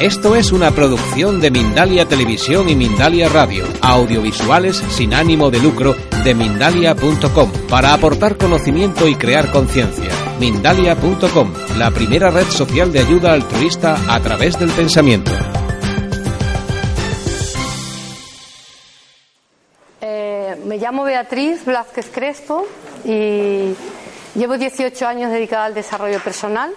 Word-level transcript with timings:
Esto 0.00 0.36
es 0.36 0.52
una 0.52 0.72
producción 0.72 1.40
de 1.40 1.50
Mindalia 1.50 2.06
Televisión 2.06 2.68
y 2.68 2.74
Mindalia 2.74 3.30
Radio, 3.30 3.64
audiovisuales 3.80 4.76
sin 4.90 5.14
ánimo 5.14 5.50
de 5.50 5.58
lucro 5.58 5.96
de 6.22 6.34
mindalia.com, 6.34 7.50
para 7.70 7.94
aportar 7.94 8.36
conocimiento 8.36 9.08
y 9.08 9.14
crear 9.14 9.50
conciencia. 9.50 10.10
Mindalia.com, 10.38 11.50
la 11.78 11.90
primera 11.92 12.30
red 12.30 12.44
social 12.44 12.92
de 12.92 12.98
ayuda 12.98 13.32
altruista 13.32 13.96
a 14.06 14.20
través 14.20 14.58
del 14.58 14.68
pensamiento. 14.68 15.30
Eh, 20.02 20.56
me 20.66 20.76
llamo 20.76 21.04
Beatriz 21.04 21.64
Blázquez 21.64 22.10
Crespo 22.12 22.66
y 23.02 23.74
llevo 24.34 24.58
18 24.58 25.06
años 25.06 25.32
dedicada 25.32 25.64
al 25.64 25.74
desarrollo 25.74 26.20
personal. 26.20 26.74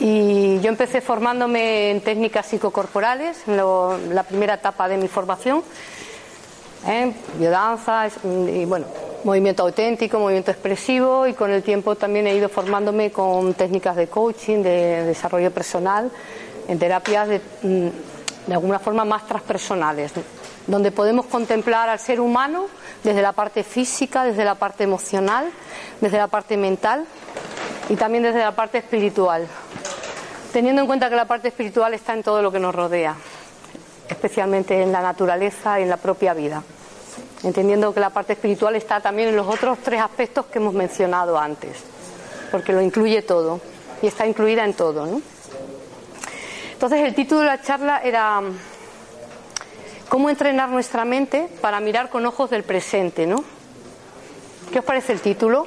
Y 0.00 0.60
yo 0.60 0.68
empecé 0.68 1.00
formándome 1.00 1.90
en 1.90 2.00
técnicas 2.00 2.46
psicocorporales, 2.46 3.46
lo- 3.46 3.96
la 4.12 4.22
primera 4.24 4.54
etapa 4.54 4.88
de 4.88 4.96
mi 4.96 5.08
formación, 5.08 5.62
¿eh? 6.86 7.12
biodanza 7.38 8.08
y 8.24 8.64
bueno, 8.64 8.86
movimiento 9.22 9.62
auténtico, 9.62 10.18
movimiento 10.18 10.50
expresivo 10.50 11.26
y 11.26 11.34
con 11.34 11.50
el 11.52 11.62
tiempo 11.62 11.94
también 11.94 12.26
he 12.26 12.34
ido 12.34 12.48
formándome 12.48 13.10
con 13.12 13.54
técnicas 13.54 13.96
de 13.96 14.08
coaching, 14.08 14.62
de 14.62 15.04
desarrollo 15.04 15.50
personal, 15.52 16.10
en 16.68 16.78
terapias 16.78 17.28
de, 17.28 17.40
mm, 17.62 17.88
de 18.48 18.54
alguna 18.54 18.78
forma 18.80 19.04
más 19.04 19.26
transpersonales, 19.26 20.12
donde 20.66 20.90
podemos 20.90 21.26
contemplar 21.26 21.88
al 21.88 21.98
ser 22.00 22.20
humano 22.20 22.66
desde 23.04 23.22
la 23.22 23.32
parte 23.32 23.62
física, 23.62 24.24
desde 24.24 24.44
la 24.44 24.56
parte 24.56 24.82
emocional, 24.84 25.50
desde 26.00 26.18
la 26.18 26.26
parte 26.26 26.56
mental 26.56 27.04
y 27.88 27.96
también 27.96 28.24
desde 28.24 28.38
la 28.40 28.52
parte 28.52 28.78
espiritual, 28.78 29.46
teniendo 30.54 30.82
en 30.82 30.86
cuenta 30.86 31.10
que 31.10 31.16
la 31.16 31.24
parte 31.24 31.48
espiritual 31.48 31.94
está 31.94 32.14
en 32.14 32.22
todo 32.22 32.40
lo 32.40 32.52
que 32.52 32.60
nos 32.60 32.72
rodea, 32.72 33.16
especialmente 34.08 34.80
en 34.80 34.92
la 34.92 35.02
naturaleza 35.02 35.80
y 35.80 35.82
en 35.82 35.90
la 35.90 35.96
propia 35.96 36.32
vida 36.32 36.62
entendiendo 37.42 37.92
que 37.92 38.00
la 38.00 38.10
parte 38.10 38.34
espiritual 38.34 38.74
está 38.76 39.00
también 39.00 39.28
en 39.28 39.36
los 39.36 39.46
otros 39.46 39.78
tres 39.82 40.00
aspectos 40.00 40.46
que 40.46 40.58
hemos 40.58 40.72
mencionado 40.72 41.38
antes, 41.38 41.76
porque 42.50 42.72
lo 42.72 42.80
incluye 42.80 43.20
todo 43.22 43.60
y 44.00 44.06
está 44.06 44.26
incluida 44.26 44.64
en 44.64 44.74
todo. 44.74 45.04
¿no? 45.06 45.20
Entonces 46.72 47.00
el 47.00 47.14
título 47.14 47.40
de 47.40 47.46
la 47.46 47.60
charla 47.60 48.00
era 48.02 48.40
¿Cómo 50.08 50.30
entrenar 50.30 50.68
nuestra 50.68 51.04
mente 51.04 51.48
para 51.60 51.80
mirar 51.80 52.08
con 52.08 52.24
ojos 52.24 52.48
del 52.48 52.62
presente? 52.62 53.26
¿no? 53.26 53.44
¿Qué 54.72 54.78
os 54.78 54.84
parece 54.84 55.12
el 55.12 55.20
título? 55.20 55.66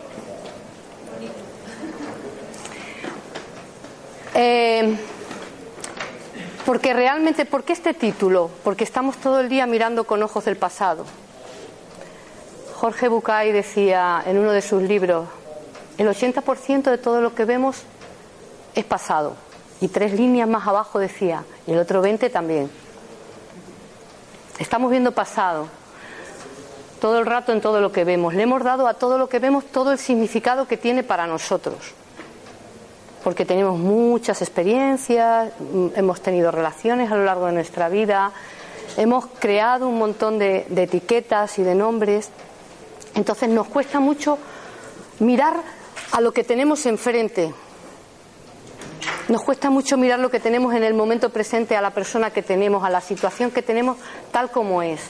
Eh, 4.40 4.96
porque 6.64 6.94
realmente, 6.94 7.46
¿por 7.46 7.64
qué 7.64 7.74
este 7.74 7.96
título? 7.96 8.52
Porque 8.64 8.84
estamos 8.84 9.18
todo 9.18 9.40
el 9.40 9.50
día 9.50 9.66
mirando 9.66 10.04
con 10.04 10.22
ojos 10.22 10.46
del 10.46 10.58
pasado. 10.58 11.06
Jorge 12.76 13.08
Bucay 13.08 13.52
decía 13.52 14.22
en 14.28 14.38
uno 14.38 14.52
de 14.52 14.62
sus 14.62 14.84
libros, 14.84 15.28
el 15.98 16.08
80% 16.08 16.84
de 16.84 17.00
todo 17.00 17.20
lo 17.20 17.34
que 17.34 17.46
vemos 17.46 17.82
es 18.76 18.86
pasado. 18.86 19.36
Y 19.82 19.88
tres 19.88 20.14
líneas 20.14 20.48
más 20.48 20.68
abajo 20.68 21.00
decía, 21.00 21.44
y 21.66 21.72
el 21.72 21.80
otro 21.80 22.04
20 22.04 22.30
también. 22.30 22.70
Estamos 24.60 24.92
viendo 24.92 25.14
pasado 25.14 25.68
todo 27.02 27.18
el 27.18 27.26
rato 27.26 27.54
en 27.54 27.62
todo 27.62 27.82
lo 27.82 27.92
que 27.92 28.04
vemos. 28.04 28.36
Le 28.36 28.44
hemos 28.44 28.64
dado 28.64 28.88
a 28.88 28.94
todo 28.94 29.18
lo 29.18 29.30
que 29.30 29.40
vemos 29.40 29.66
todo 29.66 29.92
el 29.92 29.98
significado 29.98 30.68
que 30.68 30.78
tiene 30.78 31.02
para 31.02 31.26
nosotros. 31.26 31.96
Porque 33.28 33.44
tenemos 33.44 33.78
muchas 33.78 34.42
experiencias, 34.42 35.52
mm, 35.60 35.88
hemos 35.98 36.22
tenido 36.22 36.50
relaciones 36.50 37.12
a 37.12 37.18
lo 37.18 37.26
largo 37.26 37.48
de 37.48 37.52
nuestra 37.52 37.90
vida, 37.90 38.32
hemos 38.96 39.26
creado 39.26 39.90
un 39.90 39.98
montón 39.98 40.40
de, 40.40 40.66
de 40.70 40.84
etiquetas 40.84 41.60
y 41.60 41.64
de 41.64 41.76
nombres. 41.76 42.30
Entonces 43.16 43.50
nos 43.50 43.68
cuesta 43.68 44.00
mucho 44.00 44.38
mirar 45.20 45.56
a 46.14 46.22
lo 46.22 46.32
que 46.32 46.46
tenemos 46.46 46.86
enfrente. 46.86 47.54
Nos 49.28 49.44
cuesta 49.44 49.70
mucho 49.70 49.98
mirar 49.98 50.20
lo 50.20 50.32
que 50.32 50.40
tenemos 50.40 50.74
en 50.74 50.86
el 50.86 50.94
momento 50.94 51.30
presente, 51.30 51.76
a 51.76 51.82
la 51.82 51.92
persona 51.92 52.32
que 52.32 52.44
tenemos, 52.44 52.86
a 52.86 52.90
la 52.90 53.02
situación 53.02 53.52
que 53.52 53.62
tenemos 53.62 53.98
tal 54.32 54.52
como 54.52 54.82
es. 54.82 55.02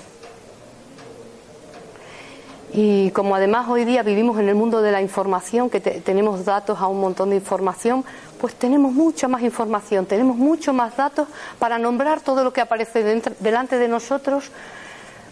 Y 2.73 3.11
como 3.11 3.35
además 3.35 3.67
hoy 3.69 3.85
día 3.85 4.03
vivimos 4.03 4.37
en 4.39 4.49
el 4.49 4.55
mundo 4.55 4.81
de 4.81 4.91
la 4.91 5.01
información, 5.01 5.69
que 5.69 5.79
te- 5.79 6.01
tenemos 6.01 6.43
datos 6.45 6.79
a 6.79 6.87
un 6.87 6.99
montón 6.99 7.29
de 7.29 7.37
información, 7.37 8.03
pues 8.41 8.55
tenemos 8.55 8.91
mucha 8.91 9.27
más 9.27 9.41
información, 9.41 10.05
tenemos 10.05 10.35
mucho 10.35 10.73
más 10.73 10.95
datos 10.97 11.27
para 11.59 11.79
nombrar 11.79 12.19
todo 12.21 12.43
lo 12.43 12.51
que 12.53 12.61
aparece 12.61 13.21
delante 13.39 13.77
de 13.77 13.87
nosotros 13.87 14.51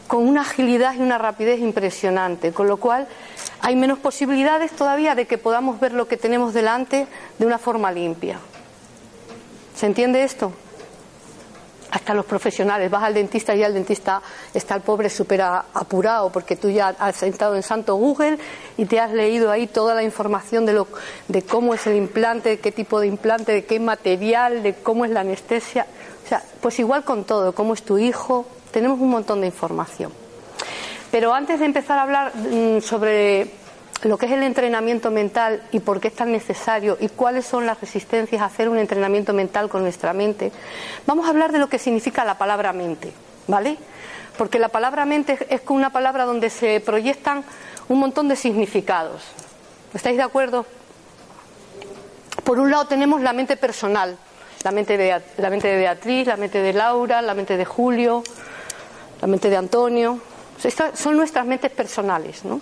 con 0.08 0.26
una 0.28 0.42
agilidad 0.42 0.94
y 0.96 1.02
una 1.02 1.18
rapidez 1.18 1.60
impresionante, 1.60 2.52
con 2.54 2.68
lo 2.68 2.78
cual 2.78 3.08
hay 3.62 3.76
menos 3.76 4.00
posibilidades 4.00 4.72
todavía 4.72 5.14
de 5.14 5.26
que 5.28 5.38
podamos 5.38 5.80
ver 5.80 5.94
lo 5.94 6.08
que 6.08 6.16
tenemos 6.18 6.54
delante 6.54 7.08
de 7.38 7.46
una 7.46 7.58
forma 7.58 7.92
limpia. 7.92 8.40
¿Se 9.76 9.88
entiende 9.88 10.24
esto? 10.24 10.54
Hasta 11.96 12.14
los 12.14 12.26
profesionales, 12.26 12.92
vas 12.92 13.04
al 13.04 13.14
dentista 13.14 13.56
y 13.56 13.64
al 13.64 13.74
dentista 13.74 14.22
está 14.54 14.76
el 14.76 14.82
pobre 14.82 15.10
súper 15.10 15.42
apurado 15.42 16.30
porque 16.30 16.58
tú 16.58 16.70
ya 16.70 16.90
has 16.90 17.24
entrado 17.24 17.56
en 17.56 17.64
santo 17.64 17.96
Google 17.96 18.38
y 18.76 18.84
te 18.84 19.00
has 19.00 19.14
leído 19.14 19.50
ahí 19.50 19.68
toda 19.68 19.96
la 19.96 20.04
información 20.04 20.66
de, 20.66 20.74
lo, 20.74 20.90
de 21.30 21.44
cómo 21.44 21.74
es 21.74 21.88
el 21.88 21.96
implante, 21.96 22.50
de 22.50 22.60
qué 22.60 22.74
tipo 22.74 23.00
de 23.00 23.08
implante, 23.08 23.54
de 23.54 23.64
qué 23.64 23.80
material, 23.80 24.62
de 24.62 24.74
cómo 24.74 25.06
es 25.06 25.12
la 25.12 25.22
anestesia. 25.22 25.88
O 26.26 26.28
sea, 26.28 26.44
pues 26.60 26.78
igual 26.80 27.06
con 27.06 27.24
todo, 27.24 27.56
cómo 27.56 27.74
es 27.74 27.84
tu 27.84 27.98
hijo, 27.98 28.46
tenemos 28.72 29.00
un 29.00 29.12
montón 29.12 29.40
de 29.40 29.48
información. 29.48 30.12
Pero 31.12 31.34
antes 31.34 31.62
de 31.62 31.66
empezar 31.66 31.98
a 31.98 32.02
hablar 32.02 32.36
mm, 32.36 32.82
sobre 32.82 33.52
lo 34.08 34.18
que 34.20 34.28
es 34.28 34.32
el 34.34 34.44
entrenamiento 34.44 35.10
mental 35.10 35.64
y 35.72 35.80
por 35.80 36.00
qué 36.00 36.10
es 36.10 36.16
tan 36.16 36.32
necesario 36.32 36.96
y 37.00 37.10
cuáles 37.10 37.46
son 37.46 37.66
las 37.66 37.82
resistencias 37.82 38.42
a 38.42 38.46
hacer 38.46 38.70
un 38.70 38.78
entrenamiento 38.78 39.34
mental 39.34 39.68
con 39.68 39.82
nuestra 39.82 40.14
mente, 40.14 40.52
vamos 41.08 41.26
a 41.26 41.30
hablar 41.30 41.52
de 41.52 41.58
lo 41.58 41.70
que 41.70 41.80
significa 41.80 42.24
la 42.24 42.38
palabra 42.38 42.72
mente, 42.72 43.12
¿vale? 43.48 43.78
Porque 44.38 44.60
la 44.60 44.70
palabra 44.70 45.06
mente 45.06 45.40
es- 45.50 45.62
una 45.70 45.90
palabra 45.90 46.26
donde 46.26 46.52
se 46.52 46.80
proyectan 46.82 47.44
un 47.90 48.00
montón 48.00 48.28
de 48.28 48.36
significados. 48.36 49.24
¿Estáis 49.94 50.18
de 50.18 50.24
acuerdo? 50.24 50.66
Por 52.44 52.60
un 52.60 52.70
lado 52.70 52.86
tenemos 52.86 53.22
la 53.22 53.34
mente 53.34 53.58
personal, 53.58 54.18
la 54.64 54.72
mente 54.72 54.98
de, 54.98 55.20
la 55.38 55.50
mente 55.50 55.68
de 55.68 55.78
Beatriz, 55.78 56.28
la 56.28 56.38
mente 56.38 56.62
de 56.62 56.74
Laura, 56.74 57.24
la 57.24 57.34
mente 57.34 57.58
de 57.58 57.66
Julio, 57.66 58.22
la 59.20 59.28
mente 59.28 59.50
de 59.50 59.58
Antonio. 59.58 60.20
Estas 60.64 61.00
son 61.00 61.18
nuestras 61.18 61.46
mentes 61.46 61.72
personales, 61.72 62.46
¿no? 62.46 62.62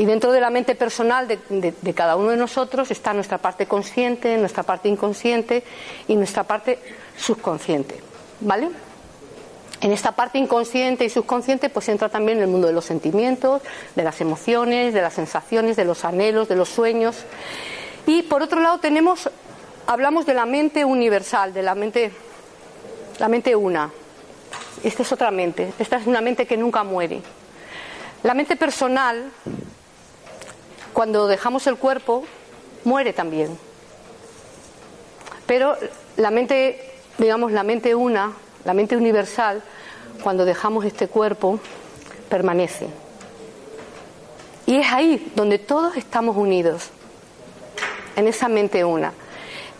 Y 0.00 0.06
dentro 0.06 0.32
de 0.32 0.40
la 0.40 0.48
mente 0.48 0.74
personal 0.74 1.28
de, 1.28 1.92
cada 1.94 2.16
uno 2.16 2.30
de 2.30 2.38
nosotros 2.38 2.90
está 2.90 3.12
nuestra 3.12 3.36
parte 3.36 3.66
consciente, 3.66 4.38
nuestra 4.38 4.62
parte 4.62 4.88
inconsciente 4.88 5.62
y 6.08 6.16
nuestra 6.16 6.44
parte 6.44 6.78
subconsciente, 7.18 8.00
¿vale? 8.40 8.70
En 9.82 9.92
esta 9.92 10.12
parte 10.12 10.38
inconsciente 10.38 11.04
y 11.04 11.10
subconsciente 11.10 11.68
pues 11.68 11.90
entra 11.90 12.08
también 12.08 12.40
el 12.40 12.46
mundo 12.46 12.68
de 12.68 12.72
los 12.72 12.86
sentimientos, 12.86 13.60
de 13.94 14.02
las 14.02 14.22
emociones, 14.22 14.94
de 14.94 15.02
las 15.02 15.12
sensaciones, 15.12 15.76
de 15.76 15.84
los 15.84 16.02
anhelos, 16.06 16.48
de 16.48 16.56
los 16.56 16.70
sueños. 16.70 17.16
Y 18.06 18.22
por 18.22 18.40
otro 18.40 18.58
lado 18.60 18.78
tenemos, 18.78 19.28
hablamos 19.86 20.24
de 20.24 20.32
la 20.32 20.46
mente 20.46 20.82
universal, 20.82 21.52
de 21.52 21.62
la 21.62 21.74
mente, 21.74 22.10
la 23.18 23.28
mente 23.28 23.54
una. 23.54 23.90
Esta 24.82 25.02
es 25.02 25.12
otra 25.12 25.30
mente, 25.30 25.74
esta 25.78 25.98
es 25.98 26.06
una 26.06 26.22
mente 26.22 26.46
que 26.46 26.56
nunca 26.56 26.84
muere. 26.84 27.20
La 28.22 28.32
mente 28.32 28.56
personal, 28.56 29.30
cuando 31.00 31.28
dejamos 31.28 31.66
el 31.66 31.78
cuerpo, 31.78 32.24
muere 32.84 33.14
también. 33.14 33.56
Pero 35.46 35.74
la 36.18 36.30
mente, 36.30 36.92
digamos, 37.16 37.52
la 37.52 37.62
mente 37.62 37.94
una, 37.94 38.34
la 38.66 38.74
mente 38.74 38.98
universal, 38.98 39.62
cuando 40.22 40.44
dejamos 40.44 40.84
este 40.84 41.08
cuerpo, 41.08 41.58
permanece. 42.28 42.88
Y 44.66 44.76
es 44.76 44.92
ahí 44.92 45.32
donde 45.34 45.58
todos 45.58 45.96
estamos 45.96 46.36
unidos, 46.36 46.90
en 48.14 48.28
esa 48.28 48.48
mente 48.48 48.84
una. 48.84 49.14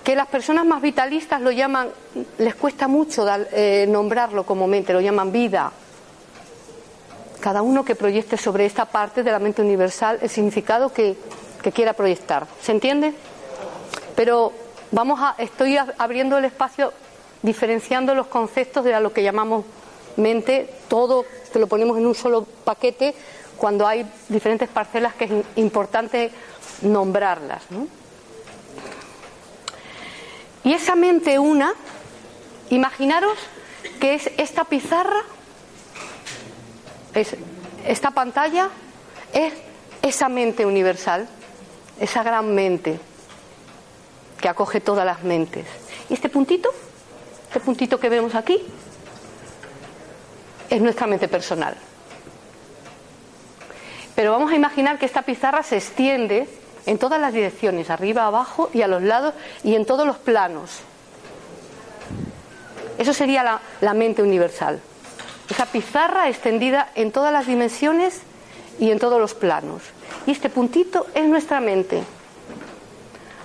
Que 0.02 0.16
las 0.16 0.26
personas 0.26 0.64
más 0.64 0.80
vitalistas 0.80 1.42
lo 1.42 1.50
llaman, 1.50 1.90
les 2.38 2.54
cuesta 2.54 2.88
mucho 2.88 3.26
eh, 3.52 3.84
nombrarlo 3.86 4.46
como 4.46 4.66
mente, 4.66 4.94
lo 4.94 5.02
llaman 5.02 5.32
vida. 5.32 5.70
Cada 7.40 7.62
uno 7.62 7.84
que 7.84 7.94
proyecte 7.94 8.36
sobre 8.36 8.66
esta 8.66 8.84
parte 8.84 9.22
de 9.22 9.32
la 9.32 9.38
mente 9.38 9.62
universal 9.62 10.18
el 10.20 10.28
significado 10.28 10.92
que, 10.92 11.16
quiera 11.74 11.92
proyectar. 11.92 12.46
¿Se 12.62 12.72
entiende? 12.72 13.12
Pero 14.16 14.52
vamos 14.90 15.20
a, 15.20 15.34
estoy 15.38 15.76
abriendo 15.76 16.38
el 16.38 16.44
espacio 16.44 16.92
diferenciando 17.42 18.14
los 18.14 18.26
conceptos 18.26 18.84
de 18.84 18.98
lo 19.00 19.12
que 19.12 19.22
llamamos 19.22 19.64
mente, 20.16 20.72
todo 20.88 21.24
que 21.52 21.58
lo 21.58 21.66
ponemos 21.66 21.98
en 21.98 22.06
un 22.06 22.14
solo 22.14 22.46
paquete 22.64 23.14
cuando 23.56 23.86
hay 23.86 24.06
diferentes 24.28 24.68
parcelas 24.68 25.14
que 25.14 25.24
es 25.24 25.30
importante 25.56 26.30
nombrarlas. 26.82 27.62
¿no? 27.70 27.86
Y 30.64 30.72
esa 30.72 30.94
mente 30.94 31.38
una, 31.38 31.74
imaginaros 32.70 33.38
que 34.00 34.14
es 34.14 34.30
esta 34.36 34.64
pizarra, 34.64 35.22
es 37.14 37.36
esta 37.86 38.10
pantalla, 38.10 38.68
es 39.32 39.52
esa 40.02 40.28
mente 40.28 40.66
universal, 40.66 41.28
esa 41.98 42.22
gran 42.22 42.54
mente 42.54 42.98
que 44.40 44.48
acoge 44.48 44.80
todas 44.80 45.04
las 45.04 45.22
mentes. 45.22 45.66
Y 46.08 46.14
este 46.14 46.28
puntito, 46.28 46.70
este 47.48 47.60
puntito 47.60 48.00
que 48.00 48.08
vemos 48.08 48.34
aquí, 48.34 48.62
es 50.68 50.80
nuestra 50.80 51.06
mente 51.06 51.28
personal. 51.28 51.76
Pero 54.14 54.32
vamos 54.32 54.52
a 54.52 54.56
imaginar 54.56 54.98
que 54.98 55.06
esta 55.06 55.22
pizarra 55.22 55.62
se 55.62 55.76
extiende 55.76 56.48
en 56.86 56.98
todas 56.98 57.20
las 57.20 57.32
direcciones, 57.32 57.90
arriba, 57.90 58.26
abajo 58.26 58.70
y 58.72 58.82
a 58.82 58.88
los 58.88 59.02
lados 59.02 59.34
y 59.62 59.74
en 59.74 59.84
todos 59.84 60.06
los 60.06 60.16
planos. 60.16 60.80
Eso 62.98 63.14
sería 63.14 63.60
la, 63.80 63.94
mente 63.94 64.22
universal. 64.22 64.80
Esa 65.50 65.66
pizarra 65.66 66.28
extendida 66.28 66.90
en 66.94 67.10
todas 67.10 67.32
las 67.32 67.46
dimensiones 67.46 68.20
y 68.78 68.90
en 68.90 68.98
todos 68.98 69.20
los 69.20 69.34
planos. 69.34 69.82
Y 70.26 70.30
este 70.30 70.48
puntito 70.48 71.06
es 71.14 71.26
nuestra 71.26 71.60
mente. 71.60 72.02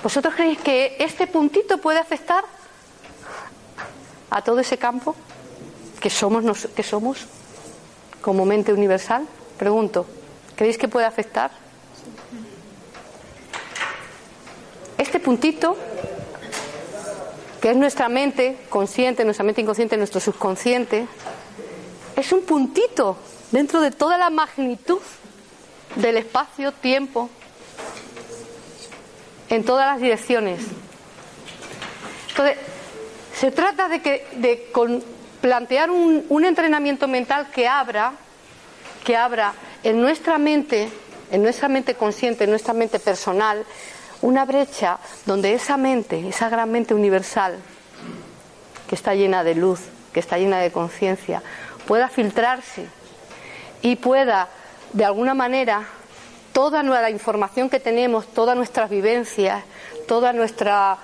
¿Vosotros 0.03 0.35
creéis 0.35 0.59
que 0.59 0.95
este 0.99 1.25
puntito 1.25 1.79
puede 1.79 1.97
afectar 1.97 2.43
a 4.29 4.43
todo 4.43 4.59
ese 4.59 4.77
campo 4.77 5.15
que 5.99 6.11
somos, 6.11 6.67
que 6.67 6.83
somos 6.83 7.25
como 8.21 8.45
mente 8.45 8.71
universal? 8.71 9.25
Pregunto, 9.57 10.05
¿creéis 10.55 10.77
que 10.77 10.87
puede 10.87 11.07
afectar? 11.07 11.49
Este 14.99 15.19
puntito, 15.19 15.75
que 17.61 17.71
es 17.71 17.75
nuestra 17.75 18.09
mente 18.09 18.59
consciente, 18.69 19.25
nuestra 19.25 19.43
mente 19.43 19.61
inconsciente, 19.61 19.97
nuestro 19.97 20.19
subconsciente, 20.19 21.07
es 22.15 22.31
un 22.31 22.41
puntito 22.41 23.17
dentro 23.51 23.81
de 23.81 23.91
toda 23.91 24.17
la 24.17 24.29
magnitud 24.29 24.99
del 25.95 26.17
espacio-tiempo, 26.17 27.29
en 29.49 29.63
todas 29.63 29.85
las 29.87 30.01
direcciones. 30.01 30.61
Entonces, 32.29 32.57
se 33.33 33.51
trata 33.51 33.87
de, 33.87 34.01
que, 34.01 34.71
plantear 35.41 35.91
un, 35.91 36.25
un, 36.29 36.45
entrenamiento 36.45 37.07
mental 37.07 37.49
que 37.51 37.67
abra, 37.67 38.13
que 39.03 39.15
abra 39.15 39.53
en 39.83 40.01
nuestra 40.01 40.37
mente, 40.37 40.89
en 41.31 41.43
nuestra 41.43 41.69
mente 41.69 41.95
consciente, 41.95 42.45
en 42.45 42.49
nuestra 42.49 42.73
mente 42.73 42.99
personal, 42.99 43.63
una 44.21 44.45
brecha 44.45 44.97
donde 45.25 45.53
esa 45.53 45.77
mente, 45.77 46.27
esa 46.27 46.49
gran 46.49 46.71
mente 46.71 46.93
universal, 46.93 47.57
que 48.89 48.95
está 48.95 49.13
llena 49.13 49.43
de 49.43 49.55
luz, 49.55 49.81
que 50.13 50.19
está 50.19 50.37
llena 50.37 50.59
de 50.59 50.71
conciencia, 50.71 51.43
pueda 51.87 52.09
filtrarse 52.09 52.87
y 53.81 53.95
pueda, 53.95 54.49
de 54.93 55.05
alguna 55.05 55.33
manera, 55.33 55.85
toda 56.53 56.83
la 56.83 57.09
información 57.09 57.69
que 57.69 57.79
tenemos, 57.79 58.27
todas 58.27 58.55
nuestras 58.55 58.89
vivencias, 58.89 59.63
toda 60.07 60.33
nuestra 60.33 60.97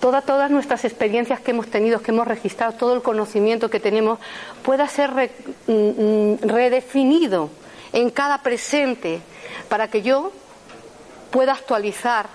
todas 0.00 0.50
nuestras 0.50 0.84
experiencias 0.84 1.40
que 1.40 1.52
hemos 1.52 1.68
tenido, 1.68 2.02
que 2.02 2.10
hemos 2.10 2.28
registrado, 2.28 2.74
todo 2.74 2.94
el 2.94 3.00
conocimiento 3.00 3.70
que 3.70 3.80
tenemos, 3.80 4.18
pueda 4.62 4.86
ser 4.86 5.10
mm, 5.66 6.46
redefinido 6.46 7.48
en 7.92 8.10
cada 8.10 8.42
presente 8.42 9.20
para 9.70 9.88
que 9.88 10.02
yo 10.02 10.30
pueda 11.30 11.52
actualizar 11.52 12.26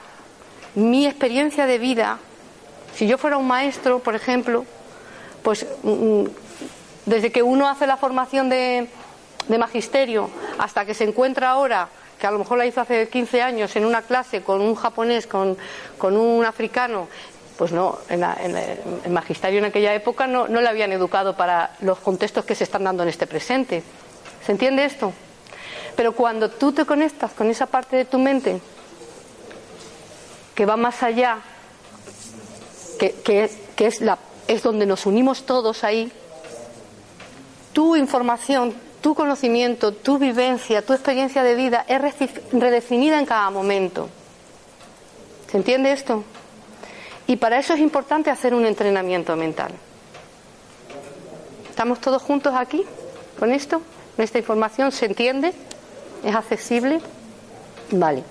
mi 0.74 1.06
experiencia 1.06 1.68
de 1.68 1.78
vida. 1.78 2.18
Si 2.96 3.08
yo 3.08 3.20
fuera 3.20 3.38
un 3.38 3.48
maestro, 3.48 4.00
por 4.00 4.16
ejemplo, 4.16 4.66
pues 5.44 5.66
mm, 5.84 6.24
desde 7.06 7.32
que 7.32 7.44
uno 7.44 7.68
hace 7.68 7.88
la 7.88 7.98
formación 7.98 8.50
de, 8.50 8.88
de 9.48 9.58
magisterio 9.58 10.30
hasta 10.58 10.86
que 10.86 10.94
se 10.94 11.04
encuentra 11.04 11.50
ahora 11.52 11.90
que 12.20 12.28
a 12.28 12.32
lo 12.32 12.40
mejor 12.40 12.58
la 12.58 12.66
hizo 12.66 12.82
hace 12.82 13.08
15 13.08 13.42
años 13.42 13.76
en 13.76 13.86
una 13.86 14.02
clase 14.02 14.42
con 14.42 14.62
un 14.62 14.76
japonés, 14.76 15.26
con, 15.26 15.58
un 16.02 16.46
africano, 16.46 17.08
pues 17.58 17.72
no, 17.72 17.98
en, 18.10 18.24
el 18.24 19.10
magisterio 19.10 19.60
en 19.60 19.66
aquella 19.66 19.94
época 19.94 20.28
no, 20.28 20.48
no, 20.48 20.62
le 20.62 20.68
habían 20.68 20.92
educado 20.92 21.36
para 21.36 21.72
los 21.80 22.00
contextos 22.00 22.46
que 22.46 22.56
se 22.56 22.66
están 22.66 22.84
dando 22.84 23.04
en 23.04 23.10
este 23.10 23.26
presente. 23.26 23.84
¿Se 24.46 24.52
entiende 24.52 24.84
esto? 24.84 25.14
Pero 25.96 26.12
cuando 26.12 26.50
tú 26.50 26.72
te 26.72 26.86
conectas 26.86 27.32
con 27.32 27.50
esa 27.50 27.66
parte 27.66 27.96
de 27.96 28.06
tu 28.06 28.20
mente 28.20 28.60
que 30.56 30.66
va 30.66 30.76
más 30.76 31.02
allá, 31.04 31.38
que, 33.00 33.14
que, 33.24 33.86
es, 33.86 34.02
la, 34.02 34.18
es 34.50 34.64
donde 34.64 34.88
nos 34.88 35.06
unimos 35.06 35.46
todos 35.46 35.84
ahí, 35.84 36.12
tu 37.72 37.96
información, 37.96 38.74
tu 39.00 39.14
conocimiento, 39.14 39.94
tu 39.94 40.18
vivencia, 40.18 40.82
tu 40.82 40.94
experiencia 40.94 41.44
de 41.44 41.54
vida 41.54 41.86
es 41.88 42.02
redefinida 42.52 43.20
en 43.20 43.28
cada 43.28 43.52
momento. 43.52 44.10
¿Se 45.52 45.58
entiende 45.58 45.92
esto? 45.92 46.24
Y 47.28 47.36
para 47.36 47.60
eso 47.60 47.76
es 47.76 47.80
importante 47.80 48.32
hacer 48.32 48.56
un 48.56 48.66
entrenamiento 48.66 49.36
mental. 49.36 49.72
¿Estamos 51.70 52.02
todos 52.02 52.24
juntos 52.24 52.56
aquí 52.58 52.84
con 53.38 53.52
esto? 53.52 53.84
¿Esta 54.18 54.40
información 54.40 54.92
se 54.92 55.06
entiende? 55.06 55.54
¿Es 56.24 56.36
accesible? 56.36 57.02
Vale. 57.92 58.24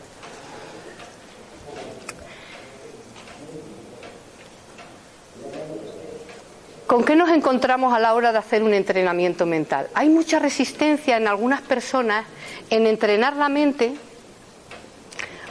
¿Con 6.98 7.04
qué 7.04 7.14
nos 7.14 7.30
encontramos 7.30 7.94
a 7.94 8.00
la 8.00 8.12
hora 8.12 8.32
de 8.32 8.38
hacer 8.38 8.64
un 8.64 8.74
entrenamiento 8.74 9.46
mental? 9.46 9.88
Hay 9.94 10.08
mucha 10.08 10.40
resistencia 10.40 11.16
en 11.16 11.28
algunas 11.28 11.60
personas 11.60 12.26
en 12.70 12.88
entrenar 12.88 13.36
la 13.36 13.48
mente 13.48 13.94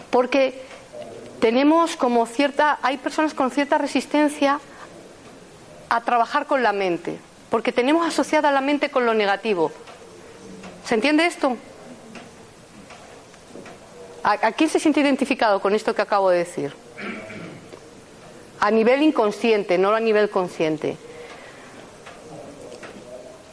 porque 0.10 0.62
tenemos 1.40 1.96
como 1.96 2.26
cierta, 2.26 2.80
hay 2.82 2.98
personas 2.98 3.34
con 3.34 3.50
cierta 3.50 3.78
resistencia 3.78 4.60
a 5.88 6.02
trabajar 6.02 6.48
con 6.48 6.64
la 6.64 6.74
mente, 6.74 7.18
porque 7.50 7.72
tenemos 7.72 8.06
asociada 8.06 8.52
la 8.52 8.60
mente 8.60 8.90
con 8.90 9.06
lo 9.06 9.14
negativo. 9.14 9.72
¿Se 10.84 10.96
entiende 10.96 11.28
esto? 11.28 11.56
¿A, 14.22 14.52
quién 14.52 14.70
se 14.70 14.82
siente 14.82 15.00
identificado 15.00 15.62
con 15.62 15.74
esto 15.76 15.96
que 15.96 16.02
acabo 16.02 16.30
de 16.30 16.40
decir? 16.40 16.74
A 18.60 18.70
nivel 18.70 19.02
inconsciente, 19.02 19.78
no 19.78 19.94
a 19.94 20.02
nivel 20.02 20.30
consciente. 20.30 20.98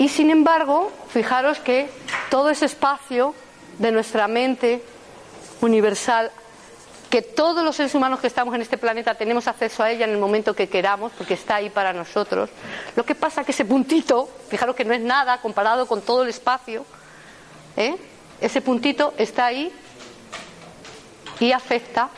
Y 0.05 0.11
sin 0.11 0.29
embargo, 0.29 0.93
fijaros 1.09 1.61
que 1.61 1.89
todo 2.29 2.51
ese 2.51 2.67
espacio 2.67 3.35
de 3.79 3.91
nuestra 3.91 4.29
mente 4.29 4.83
universal, 5.63 6.31
que 7.09 7.23
todos 7.23 7.65
los 7.65 7.75
seres 7.75 7.95
humanos 7.95 8.21
que 8.21 8.27
estamos 8.27 8.55
en 8.55 8.61
este 8.61 8.77
planeta 8.77 9.15
tenemos 9.15 9.49
acceso 9.49 9.83
a 9.83 9.91
ella 9.91 10.05
en 10.05 10.11
el 10.11 10.19
momento 10.19 10.55
que 10.55 10.69
queramos, 10.69 11.11
porque 11.17 11.33
está 11.33 11.55
ahí 11.55 11.71
para 11.71 11.95
nosotros, 11.95 12.51
lo 12.97 13.07
que 13.07 13.15
pasa 13.15 13.41
es 13.41 13.47
que 13.47 13.53
ese 13.53 13.65
puntito, 13.65 14.29
fijaros 14.51 14.77
que 14.77 14.85
no 14.85 14.93
es 14.93 15.01
nada 15.01 15.41
comparado 15.41 15.87
con 15.87 16.03
todo 16.03 16.25
el 16.25 16.29
espacio, 16.29 16.85
¿eh? 17.75 17.97
ese 18.43 18.61
puntito 18.61 19.15
está 19.17 19.47
ahí 19.47 19.73
y 21.41 21.53
afecta 21.53 22.11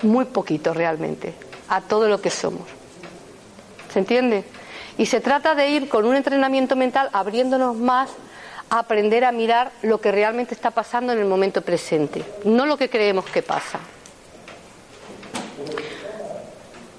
muy 0.00 0.24
poquito 0.24 0.72
realmente 0.72 1.34
a 1.68 1.82
todo 1.82 2.08
lo 2.08 2.22
que 2.22 2.30
somos. 2.30 2.66
¿Se 3.92 3.98
entiende? 3.98 4.46
Y 4.98 5.06
se 5.06 5.20
trata 5.20 5.54
de 5.54 5.70
ir 5.70 5.88
con 5.88 6.04
un 6.04 6.16
entrenamiento 6.16 6.76
mental 6.76 7.08
abriéndonos 7.12 7.76
más 7.76 8.10
a 8.70 8.78
aprender 8.78 9.24
a 9.24 9.32
mirar 9.32 9.70
lo 9.82 10.00
que 10.00 10.12
realmente 10.12 10.54
está 10.54 10.70
pasando 10.70 11.12
en 11.12 11.18
el 11.18 11.26
momento 11.26 11.62
presente, 11.62 12.24
no 12.44 12.66
lo 12.66 12.76
que 12.76 12.88
creemos 12.88 13.26
que 13.26 13.42
pasa. 13.42 13.78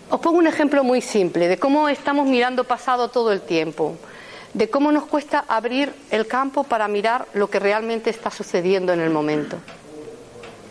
Os 0.09 0.19
pongo 0.19 0.37
un 0.37 0.45
ejemplo 0.45 0.83
muy 0.83 1.01
simple 1.01 1.47
de 1.47 1.57
cómo 1.57 1.89
estamos 1.89 2.27
mirando 2.27 2.65
pasado 2.65 3.07
todo 3.07 3.31
el 3.31 3.41
tiempo, 3.41 3.97
de 4.53 4.69
cómo 4.69 4.91
nos 4.91 5.05
cuesta 5.05 5.43
abrir 5.47 5.91
el 6.11 6.27
campo 6.27 6.63
para 6.63 6.87
mirar 6.87 7.25
lo 7.33 7.49
que 7.49 7.57
realmente 7.57 8.11
está 8.11 8.29
sucediendo 8.29 8.93
en 8.93 8.99
el 8.99 9.09
momento. 9.09 9.57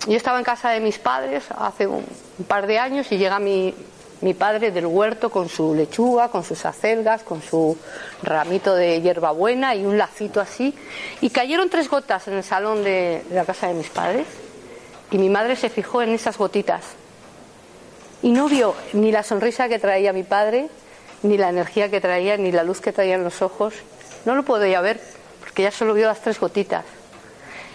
Yo 0.07 0.17
estaba 0.17 0.38
en 0.38 0.45
casa 0.45 0.71
de 0.71 0.79
mis 0.79 0.99
padres 0.99 1.45
hace 1.57 1.88
un, 1.88 2.05
par 2.47 2.69
de 2.69 2.79
años 2.79 3.11
y 3.11 3.19
llega 3.19 3.41
mi, 3.41 3.75
mi 4.23 4.35
padre 4.35 4.71
del 4.71 4.87
huerto 4.87 5.31
con 5.31 5.49
su 5.49 5.75
lechuga, 5.75 6.29
con 6.29 6.45
sus 6.45 6.64
acelgas, 6.64 7.23
con 7.23 7.43
su 7.43 7.76
ramito 8.23 8.75
de 8.75 9.00
hierbabuena 9.00 9.75
y 9.75 9.85
un 9.85 9.99
lacito 9.99 10.41
así. 10.41 10.75
Y 11.21 11.31
cayeron 11.31 11.69
tres 11.69 11.91
gotas 11.91 12.29
en 12.29 12.35
el 12.35 12.45
salón 12.45 12.85
de, 12.85 13.25
la 13.33 13.45
casa 13.45 13.67
de 13.67 13.75
mis 13.75 13.91
padres. 13.91 14.26
Y 15.11 15.19
mi 15.19 15.29
madre 15.29 15.57
se 15.57 15.69
fijó 15.69 16.02
en 16.02 16.11
esas 16.11 16.38
gotitas. 16.38 16.85
Y 18.23 18.31
no 18.31 18.49
vio 18.49 18.76
ni 18.93 19.11
la 19.11 19.25
sonrisa 19.25 19.69
que 19.69 19.81
traía 19.81 20.12
mi 20.12 20.23
padre, 20.23 20.69
ni 21.25 21.37
la 21.37 21.49
energía 21.49 21.91
que 21.91 22.00
traía, 22.00 22.37
ni 22.37 22.52
la 22.52 22.62
luz 22.62 22.81
que 22.81 22.93
traía 22.93 23.17
en 23.17 23.25
los 23.25 23.43
ojos. 23.43 23.75
No 24.25 24.37
lo 24.37 24.45
podía 24.45 24.81
ver, 24.81 25.00
porque 25.41 25.64
ya 25.64 25.73
solo 25.73 25.95
vio 25.95 26.07
las 26.07 26.21
tres 26.21 26.38
gotitas. 26.38 26.85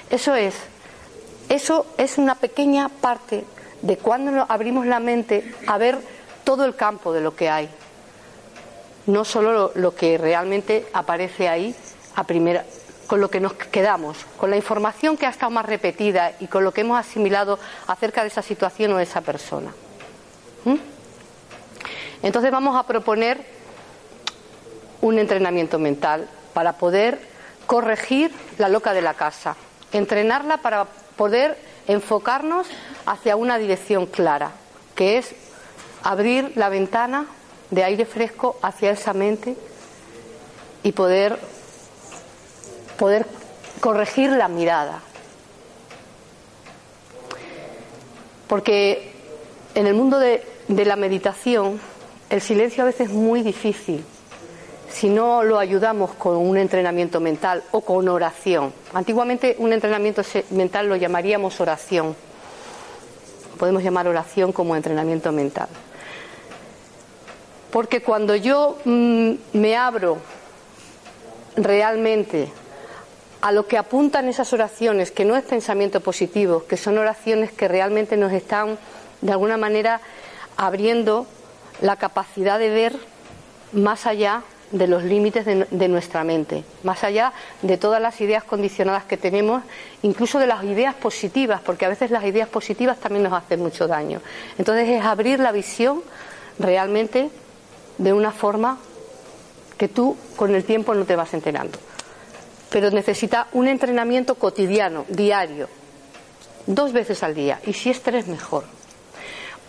Eso 0.10 0.34
es, 0.34 0.56
eso 1.50 1.86
es 1.98 2.18
una 2.18 2.36
pequeña 2.36 2.88
parte 2.88 3.44
de 3.82 3.98
cuando 3.98 4.46
abrimos 4.48 4.86
la 4.86 5.02
mente 5.02 5.54
a 5.68 5.78
ver 5.78 5.98
todo 6.48 6.64
el 6.64 6.78
campo 6.78 7.12
de 7.12 7.20
lo 7.20 7.36
que 7.36 7.50
hay. 7.50 7.68
No 9.06 9.26
solo 9.26 9.74
lo, 9.76 9.96
que 9.96 10.18
realmente 10.18 10.88
aparece 10.94 11.50
ahí 11.50 11.76
con 13.06 13.20
lo 13.20 13.30
que 13.30 13.42
nos 13.42 13.52
quedamos, 13.52 14.20
con 14.38 14.50
la 14.50 14.56
información 14.56 15.18
que 15.18 15.26
ha 15.26 15.30
estado 15.30 15.50
más 15.50 15.66
repetida 15.66 16.32
y 16.40 16.48
con 16.48 16.64
lo 16.64 16.72
que 16.72 16.82
hemos 16.82 16.98
asimilado 16.98 17.60
acerca 17.86 18.22
de 18.22 18.30
esa 18.30 18.42
situación 18.42 18.94
o 18.94 18.98
de 18.98 19.04
esa 19.04 19.20
persona. 19.20 19.74
¿Mm? 20.64 20.76
Entonces 22.24 22.50
vamos 22.50 22.78
a 22.78 22.84
proponer 22.84 23.44
un 25.02 25.20
entrenamiento 25.20 25.78
mental 25.80 26.30
para 26.54 26.78
poder 26.78 27.20
corregir 27.66 28.32
la 28.58 28.70
loca 28.70 28.94
de 28.94 29.02
la 29.02 29.16
casa, 29.16 29.58
entrenarla 29.92 30.62
para 30.62 30.86
poder 31.18 31.58
enfocarnos 31.90 32.68
hacia 33.06 33.36
una 33.36 33.58
dirección 33.58 34.06
clara, 34.06 34.52
que 34.96 35.18
es 35.18 35.36
abrir 36.08 36.54
la 36.56 36.70
ventana 36.70 37.26
de 37.70 37.84
aire 37.84 38.06
fresco 38.06 38.58
hacia 38.62 38.92
esa 38.92 39.14
mente 39.14 39.58
y 40.84 40.94
poder, 40.94 41.38
poder 42.98 43.26
corregir 43.82 44.32
la 44.32 44.48
mirada. 44.48 45.02
Porque 48.48 49.12
en 49.76 49.86
el 49.86 49.96
mundo 49.96 50.18
de, 50.18 50.46
de 50.70 50.86
la 50.86 50.96
meditación 50.96 51.78
el 52.30 52.42
silencio 52.42 52.84
a 52.84 52.86
veces 52.86 53.10
es 53.10 53.14
muy 53.14 53.42
difícil 53.42 54.04
si 54.90 55.10
no 55.10 55.44
lo 55.44 55.60
ayudamos 55.60 56.12
con 56.14 56.38
un 56.38 56.58
entrenamiento 56.58 57.20
mental 57.20 57.64
o 57.72 57.82
con 57.82 58.08
oración. 58.08 58.72
Antiguamente 58.94 59.58
un 59.60 59.74
entrenamiento 59.74 60.22
mental 60.52 60.88
lo 60.88 60.96
llamaríamos 60.96 61.60
oración. 61.60 62.16
Podemos 63.60 63.84
llamar 63.84 64.08
oración 64.08 64.54
como 64.54 64.74
entrenamiento 64.74 65.34
mental. 65.34 65.68
Porque 67.72 68.02
cuando 68.02 68.36
yo 68.36 68.78
mm, 68.86 69.32
me 69.54 69.76
abro 69.76 70.18
realmente 71.56 72.50
a 73.42 73.52
lo 73.52 73.68
que 73.68 73.78
apuntan 73.78 74.28
esas 74.28 74.52
oraciones, 74.54 75.12
que 75.12 75.26
no 75.26 75.36
es 75.36 75.44
pensamiento 75.44 76.02
positivo, 76.02 76.66
que 76.68 76.78
son 76.78 76.98
oraciones 76.98 77.52
que 77.52 77.68
realmente 77.68 78.18
nos 78.18 78.32
están 78.32 78.78
de 79.22 79.32
alguna 79.32 79.58
manera 79.58 80.02
abriendo 80.56 81.28
la 81.82 81.96
capacidad 81.98 82.58
de 82.58 82.70
ver 82.70 82.96
más 83.74 84.06
allá 84.06 84.44
de 84.72 84.88
los 84.88 85.04
límites 85.04 85.46
de, 85.46 85.88
nuestra 85.88 86.24
mente, 86.24 86.64
más 86.84 87.04
allá 87.04 87.32
de 87.62 87.78
todas 87.78 88.02
las 88.02 88.20
ideas 88.20 88.44
condicionadas 88.44 89.06
que 89.06 89.16
tenemos, 89.16 89.64
incluso 90.02 90.40
de 90.40 90.48
las 90.48 90.64
ideas 90.64 90.94
positivas, 90.94 91.62
porque 91.62 91.86
a 91.86 91.90
veces 91.90 92.12
las 92.12 92.26
ideas 92.26 92.50
positivas 92.50 92.98
también 93.00 93.24
nos 93.24 93.34
hacen 93.34 93.62
mucho 93.62 93.88
daño. 93.88 94.20
Entonces 94.58 94.90
es 94.90 95.06
abrir 95.06 95.40
la 95.40 95.54
visión 95.54 96.02
realmente 96.60 97.30
de 97.98 98.14
una 98.14 98.32
forma 98.32 98.78
que 99.78 99.88
tú 99.88 100.18
con 100.36 100.54
el 100.56 100.64
tiempo 100.64 100.94
no 100.94 101.06
te 101.06 101.16
vas 101.16 101.34
enterando. 101.34 101.78
Pero 102.70 102.92
necesita 102.92 103.48
un 103.54 103.68
entrenamiento 103.68 104.36
cotidiano, 104.36 105.06
diario, 105.08 105.70
dos 106.66 106.92
veces 106.92 107.24
al 107.24 107.34
día, 107.34 107.60
y 107.66 107.74
si 107.74 107.90
es 107.90 108.02
tres, 108.02 108.28
mejor. 108.28 108.66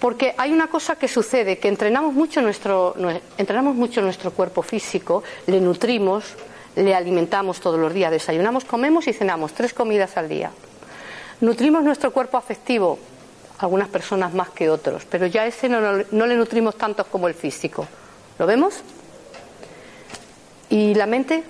Porque 0.01 0.35
hay 0.37 0.53
una 0.53 0.69
cosa 0.69 0.97
que 0.97 1.09
sucede, 1.09 1.59
que 1.59 1.69
entrenamos 1.69 2.15
mucho 2.15 2.41
nuestro, 2.41 2.95
entrenamos 3.37 3.75
mucho 3.75 4.01
nuestro 4.01 4.31
cuerpo 4.33 4.63
físico, 4.63 5.23
le 5.47 5.61
nutrimos, 5.61 6.25
le 6.77 6.95
alimentamos 6.95 7.61
todos 7.61 7.79
los 7.79 7.93
días, 7.93 8.11
desayunamos, 8.11 8.65
comemos 8.65 9.09
y 9.09 9.13
cenamos, 9.13 9.53
tres 9.53 9.73
comidas 9.75 10.17
al 10.17 10.29
día. 10.29 10.51
Nutrimos 11.41 11.83
nuestro 11.83 12.13
cuerpo 12.13 12.37
afectivo, 12.37 12.99
algunas 13.59 13.89
personas 13.89 14.35
más 14.35 14.51
que 14.51 14.71
otros, 14.71 15.05
pero 15.09 15.27
ya 15.27 15.47
ese 15.47 15.69
no, 15.69 15.81
no 16.11 16.27
le 16.27 16.37
nutrimos 16.37 16.77
tanto 16.77 17.05
como 17.05 17.27
el 17.29 17.35
físico. 17.35 17.87
¿Lo 18.39 18.47
vemos? 18.47 18.83
Y 20.71 20.95
la 20.95 21.07
mente, 21.07 21.43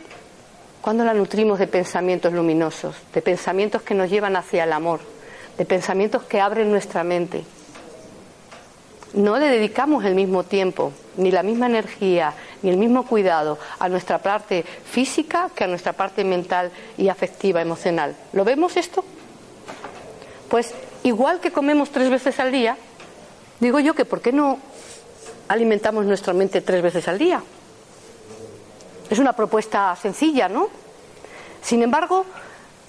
cuando 0.80 1.04
la 1.04 1.12
nutrimos 1.12 1.58
de 1.58 1.66
pensamientos 1.66 2.32
luminosos, 2.32 2.96
de 3.12 3.20
pensamientos 3.20 3.82
que 3.82 3.94
nos 3.94 4.08
llevan 4.08 4.36
hacia 4.36 4.64
el 4.64 4.72
amor, 4.72 5.00
de 5.56 5.64
pensamientos 5.64 6.22
que 6.22 6.40
abren 6.40 6.70
nuestra 6.70 7.04
mente, 7.04 7.44
no 9.14 9.38
le 9.38 9.48
dedicamos 9.48 10.04
el 10.04 10.14
mismo 10.14 10.44
tiempo, 10.44 10.92
ni 11.16 11.30
la 11.30 11.42
misma 11.42 11.66
energía, 11.66 12.34
ni 12.62 12.70
el 12.70 12.76
mismo 12.76 13.06
cuidado 13.06 13.58
a 13.78 13.88
nuestra 13.88 14.18
parte 14.18 14.62
física 14.62 15.50
que 15.54 15.64
a 15.64 15.66
nuestra 15.66 15.92
parte 15.92 16.24
mental 16.24 16.70
y 16.96 17.08
afectiva, 17.08 17.60
emocional. 17.60 18.14
¿Lo 18.32 18.44
vemos 18.44 18.76
esto? 18.76 19.04
Pues 20.48 20.74
igual 21.02 21.40
que 21.40 21.52
comemos 21.52 21.90
tres 21.90 22.10
veces 22.10 22.38
al 22.38 22.52
día, 22.52 22.76
digo 23.60 23.80
yo 23.80 23.94
que 23.94 24.04
¿por 24.04 24.20
qué 24.20 24.32
no 24.32 24.58
alimentamos 25.48 26.04
nuestra 26.04 26.32
mente 26.32 26.60
tres 26.60 26.82
veces 26.82 27.08
al 27.08 27.18
día? 27.18 27.42
Es 29.10 29.18
una 29.18 29.32
propuesta 29.32 29.96
sencilla, 29.96 30.48
¿no? 30.48 30.68
Sin 31.62 31.82
embargo, 31.82 32.24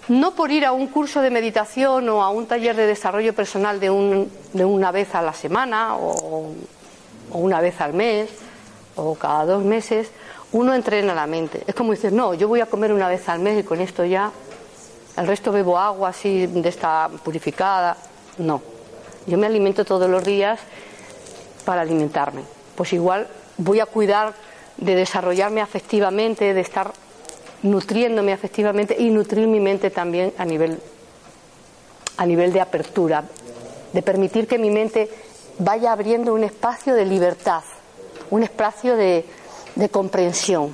no 0.10 0.32
por 0.32 0.52
ir 0.52 0.66
a 0.66 0.72
un 0.72 0.88
curso 0.88 1.22
de 1.22 1.30
meditación 1.30 2.10
o 2.10 2.24
a 2.24 2.30
un 2.30 2.48
taller 2.48 2.76
de 2.76 2.88
desarrollo 2.88 3.34
personal 3.34 3.80
de, 3.80 3.90
una 3.90 4.92
vez 4.92 5.16
a 5.16 5.22
la 5.22 5.34
semana 5.34 5.96
o, 5.96 6.52
una 7.32 7.62
vez 7.62 7.80
al 7.80 7.94
mes 7.94 8.30
o 8.96 9.16
cada 9.16 9.46
dos 9.46 9.64
meses, 9.64 10.10
uno 10.52 10.74
entrena 10.74 11.14
la 11.14 11.28
mente. 11.28 11.64
Es 11.68 11.76
como 11.76 11.92
dices, 11.92 12.12
no, 12.12 12.34
yo 12.34 12.48
voy 12.48 12.60
a 12.60 12.66
comer 12.66 12.92
una 12.92 13.08
vez 13.08 13.30
al 13.30 13.40
mes 13.40 13.60
y 13.60 13.64
con 13.64 13.80
esto 13.82 14.04
ya, 14.04 14.32
el 15.16 15.28
resto 15.28 15.52
bebo 15.52 15.78
agua 15.78 16.10
así 16.10 16.48
de 16.48 16.68
esta 16.68 17.10
purificada. 17.24 17.96
No, 18.40 18.62
yo 19.28 19.38
me 19.38 19.46
alimento 19.46 19.86
todos 19.86 20.10
los 20.10 20.24
días 20.24 20.60
para 21.66 21.82
alimentarme. 21.82 22.42
Pues 22.76 22.94
igual 22.94 23.28
voy 23.58 23.80
a 23.80 23.86
cuidar 23.86 24.34
de 24.78 24.96
desarrollarme 24.96 25.62
afectivamente, 25.62 26.54
de 26.54 26.62
estar 26.62 26.92
nutriéndome 27.64 28.32
afectivamente 28.32 28.96
y 28.98 29.10
nutrir 29.10 29.48
mi 29.48 29.60
mente 29.60 29.90
también 29.90 30.34
a 30.38 30.46
nivel, 30.46 30.80
a 32.18 32.26
nivel 32.26 32.54
de 32.54 32.62
apertura, 32.62 33.24
de 33.92 34.02
permitir 34.02 34.48
que 34.48 34.58
mi 34.58 34.72
mente 34.72 35.10
vaya 35.58 35.92
abriendo 35.92 36.34
un 36.34 36.44
espacio 36.44 36.94
de 36.94 37.06
libertad, 37.06 37.64
un 38.30 38.44
espacio 38.44 38.96
de, 38.96 39.26
de 39.76 39.90
comprensión. 39.90 40.74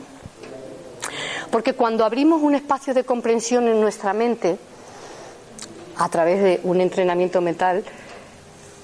Porque 1.49 1.73
cuando 1.73 2.05
abrimos 2.05 2.41
un 2.41 2.53
espacio 2.53 2.93
de 2.93 3.03
comprensión 3.03 3.67
en 3.67 3.81
nuestra 3.81 4.13
mente, 4.13 4.57
a 5.97 6.09
través 6.09 6.43
de 6.43 6.59
un 6.63 6.81
entrenamiento 6.81 7.41
mental, 7.41 7.83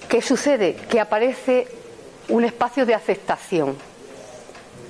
¿qué 0.07 0.21
sucede? 0.21 0.75
Que 0.75 0.99
aparece 0.99 1.67
un 2.31 2.45
espacio 2.45 2.85
de 2.85 2.95
aceptación. 2.95 3.75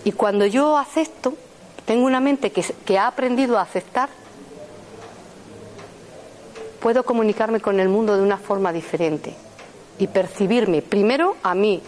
Y 0.03 0.11
cuando 0.11 0.45
yo 0.45 0.77
acepto, 0.77 1.33
tengo 1.85 2.05
una 2.05 2.19
mente 2.19 2.51
que, 2.51 2.97
ha 2.97 3.07
aprendido 3.07 3.57
a 3.57 3.63
aceptar, 3.63 4.09
puedo 6.79 7.03
comunicarme 7.03 7.59
con 7.59 7.79
el 7.79 7.89
mundo 7.89 8.15
de 8.15 8.23
una 8.23 8.37
forma 8.37 8.71
diferente 8.71 9.33
y 9.97 10.07
percibirme 10.07 10.81
primero 10.81 11.35
a 11.43 11.53
mí 11.53 11.81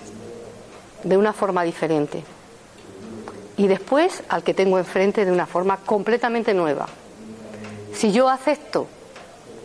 de 1.04 1.18
una 1.18 1.34
forma 1.34 1.64
diferente 1.64 2.24
y 3.58 3.68
después 3.68 4.24
al 4.30 4.44
que 4.44 4.54
tengo 4.54 4.78
enfrente 4.78 5.26
de 5.26 5.32
una 5.32 5.46
forma 5.46 5.78
completamente 5.78 6.54
nueva. 6.54 6.88
Si 7.94 8.12
yo 8.12 8.30
acepto, 8.30 8.88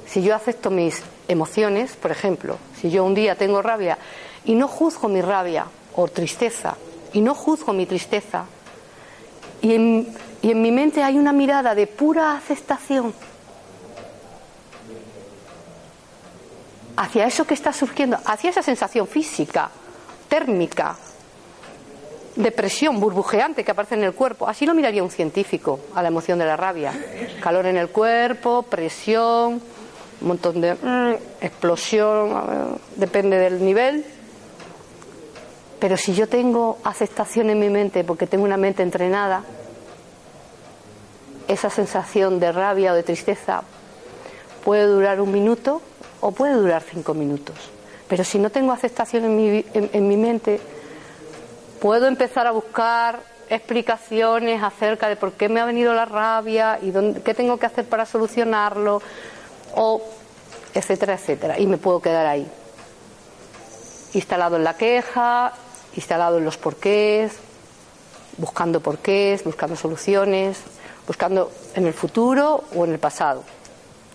si 0.06 0.22
yo 0.22 0.34
acepto 0.34 0.70
mis 0.70 1.02
emociones, 1.28 1.96
por 1.96 2.10
ejemplo, 2.10 2.56
si 2.78 2.90
yo 2.90 3.04
un 3.04 3.14
día 3.14 3.34
tengo 3.34 3.62
rabia 3.62 3.98
y 4.44 4.54
no 4.54 4.68
juzgo 4.68 5.08
mi 5.08 5.20
rabia 5.20 5.66
o 6.00 6.06
tristeza 6.06 6.76
y 7.12 7.20
no 7.20 7.34
juzgo 7.34 7.72
mi 7.72 7.84
tristeza 7.84 8.44
y 9.60 9.74
en, 9.74 10.14
y 10.40 10.52
en 10.52 10.62
mi 10.62 10.70
mente 10.70 11.02
hay 11.02 11.18
una 11.18 11.32
mirada 11.32 11.74
de 11.74 11.88
pura 11.88 12.36
aceptación 12.36 13.12
hacia 16.96 17.26
eso 17.26 17.44
que 17.44 17.54
está 17.54 17.72
surgiendo, 17.72 18.16
hacia 18.24 18.50
esa 18.50 18.62
sensación 18.62 19.08
física, 19.08 19.70
térmica, 20.28 20.96
de 22.36 22.52
presión 22.52 23.00
burbujeante 23.00 23.64
que 23.64 23.72
aparece 23.72 23.96
en 23.96 24.04
el 24.04 24.14
cuerpo. 24.14 24.46
Así 24.46 24.66
lo 24.66 24.74
miraría 24.74 25.02
un 25.02 25.10
científico 25.10 25.80
a 25.96 26.02
la 26.02 26.08
emoción 26.08 26.38
de 26.38 26.44
la 26.44 26.56
rabia. 26.56 26.92
Calor 27.40 27.66
en 27.66 27.76
el 27.76 27.88
cuerpo, 27.88 28.62
presión, 28.62 29.60
un 30.20 30.28
montón 30.28 30.60
de 30.60 30.74
mm, 30.74 31.44
explosión, 31.44 32.78
depende 32.94 33.38
del 33.38 33.64
nivel. 33.64 34.04
Pero 35.80 35.96
si 35.96 36.14
yo 36.14 36.28
tengo 36.28 36.78
aceptación 36.84 37.50
en 37.50 37.58
mi 37.58 37.68
mente, 37.68 38.04
porque 38.04 38.26
tengo 38.26 38.44
una 38.44 38.56
mente 38.56 38.82
entrenada, 38.82 39.44
esa 41.46 41.70
sensación 41.70 42.40
de 42.40 42.52
rabia 42.52 42.92
o 42.92 42.94
de 42.94 43.02
tristeza 43.02 43.62
puede 44.64 44.84
durar 44.84 45.20
un 45.20 45.32
minuto 45.32 45.80
o 46.20 46.32
puede 46.32 46.54
durar 46.54 46.82
cinco 46.82 47.14
minutos. 47.14 47.56
Pero 48.08 48.24
si 48.24 48.38
no 48.38 48.50
tengo 48.50 48.72
aceptación 48.72 49.24
en 49.24 49.36
mi, 49.36 49.64
en, 49.72 50.08
mi 50.08 50.16
mente, 50.16 50.60
puedo 51.80 52.06
empezar 52.06 52.46
a 52.46 52.50
buscar 52.50 53.20
explicaciones 53.48 54.62
acerca 54.62 55.08
de 55.08 55.16
por 55.16 55.32
qué 55.32 55.48
me 55.48 55.60
ha 55.60 55.64
venido 55.64 55.94
la 55.94 56.04
rabia 56.04 56.78
y 56.82 56.90
dónde, 56.90 57.22
qué 57.22 57.34
tengo 57.34 57.58
que 57.58 57.66
hacer 57.66 57.86
para 57.86 58.04
solucionarlo, 58.04 59.00
o 59.74 60.02
etcétera, 60.74 61.14
etcétera. 61.14 61.58
Y 61.58 61.66
me 61.66 61.76
puedo 61.76 62.00
quedar 62.00 62.26
ahí. 62.26 62.46
instalado 64.14 64.56
en 64.56 64.64
la 64.64 64.74
queja, 64.74 65.52
instalado 65.98 66.38
en 66.38 66.44
los 66.44 66.56
porqués, 66.56 67.32
buscando 68.36 68.80
porqués, 68.80 69.42
buscando 69.42 69.74
soluciones, 69.74 70.58
buscando 71.08 71.50
en 71.74 71.88
el 71.88 71.92
futuro 71.92 72.62
o 72.76 72.84
en 72.84 72.92
el 72.92 73.00
pasado. 73.00 73.42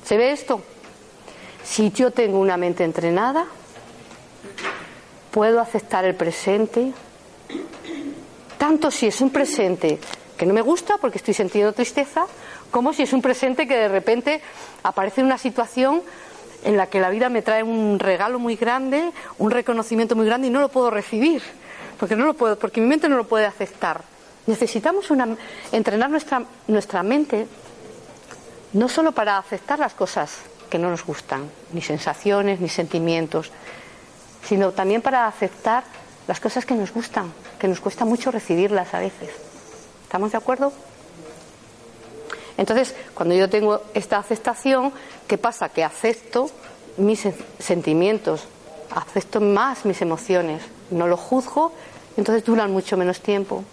¿Se 0.06 0.16
ve 0.16 0.32
esto? 0.32 0.62
Si 1.62 1.92
yo 1.92 2.12
tengo 2.12 2.40
una 2.40 2.56
mente 2.56 2.86
entrenada, 2.86 3.48
puedo 5.30 5.60
aceptar 5.60 6.06
el 6.06 6.16
presente, 6.16 6.94
tanto 8.58 8.90
si 8.90 9.08
es 9.08 9.20
un 9.20 9.30
presente 9.30 10.00
que 10.38 10.46
no 10.46 10.54
me 10.54 10.62
gusta 10.62 10.98
porque 10.98 11.18
estoy 11.18 11.34
sintiendo 11.34 11.74
tristeza, 11.74 12.28
como 12.72 12.94
si 12.94 13.04
es 13.04 13.12
un 13.12 13.22
presente 13.22 13.68
que 13.68 13.76
de 13.76 13.90
repente 13.90 14.42
aparece 14.84 15.22
una 15.22 15.38
situación 15.38 16.02
en 16.64 16.78
la 16.78 16.88
que 16.88 17.02
la 17.02 17.10
vida 17.10 17.28
me 17.28 17.42
trae 17.42 17.62
un 17.62 18.00
regalo 18.00 18.40
muy 18.40 18.56
grande, 18.56 19.12
un 19.38 19.52
reconocimiento 19.52 20.16
muy 20.16 20.26
grande 20.26 20.48
y 20.48 20.50
no 20.50 20.62
lo 20.62 20.70
puedo 20.70 20.90
recibir, 20.90 21.44
porque 22.00 22.16
no 22.16 22.26
lo 22.26 22.34
puedo, 22.34 22.58
porque 22.58 22.82
mi 22.82 22.88
mente 22.88 23.10
no 23.10 23.18
lo 23.18 23.26
puede 23.26 23.46
aceptar. 23.46 24.02
Necesitamos 24.46 25.08
entrenar 25.72 26.10
nuestra, 26.10 26.44
nuestra 26.68 27.04
mente 27.04 27.48
no 28.74 28.90
solo 28.90 29.12
para 29.12 29.38
aceptar 29.38 29.80
las 29.80 29.94
cosas 29.94 30.32
que 30.70 30.80
no 30.80 30.90
nos 30.90 31.06
gustan, 31.06 31.50
ni 31.72 31.82
sensaciones, 31.82 32.60
ni 32.60 32.68
sentimientos, 32.68 33.52
sino 34.44 34.72
también 34.72 35.02
para 35.02 35.28
aceptar 35.28 35.84
las 36.28 36.40
cosas 36.40 36.66
que 36.66 36.74
nos 36.74 36.92
gustan, 36.92 37.32
que 37.60 37.68
nos 37.68 37.80
cuesta 37.80 38.06
mucho 38.06 38.32
recibirlas 38.32 38.94
a 38.94 39.00
veces. 39.00 39.30
¿Estamos 40.04 40.32
de 40.32 40.38
acuerdo? 40.38 40.74
Entonces, 42.58 42.96
cuando 43.14 43.36
yo 43.36 43.50
tengo 43.50 43.82
esta 43.94 44.18
aceptación, 44.18 44.94
¿qué 45.28 45.38
pasa? 45.38 45.70
Que 45.70 45.84
acepto 45.84 46.50
mis 46.98 47.28
sentimientos, 47.60 48.48
acepto 48.92 49.42
más 49.42 49.86
mis 49.86 50.02
emociones, 50.02 50.62
no 50.92 51.08
lo 51.08 51.18
juzgo, 51.18 51.72
entonces 52.18 52.44
duran 52.44 52.72
mucho 52.72 52.98
menos 52.98 53.22
tiempo. 53.22 53.64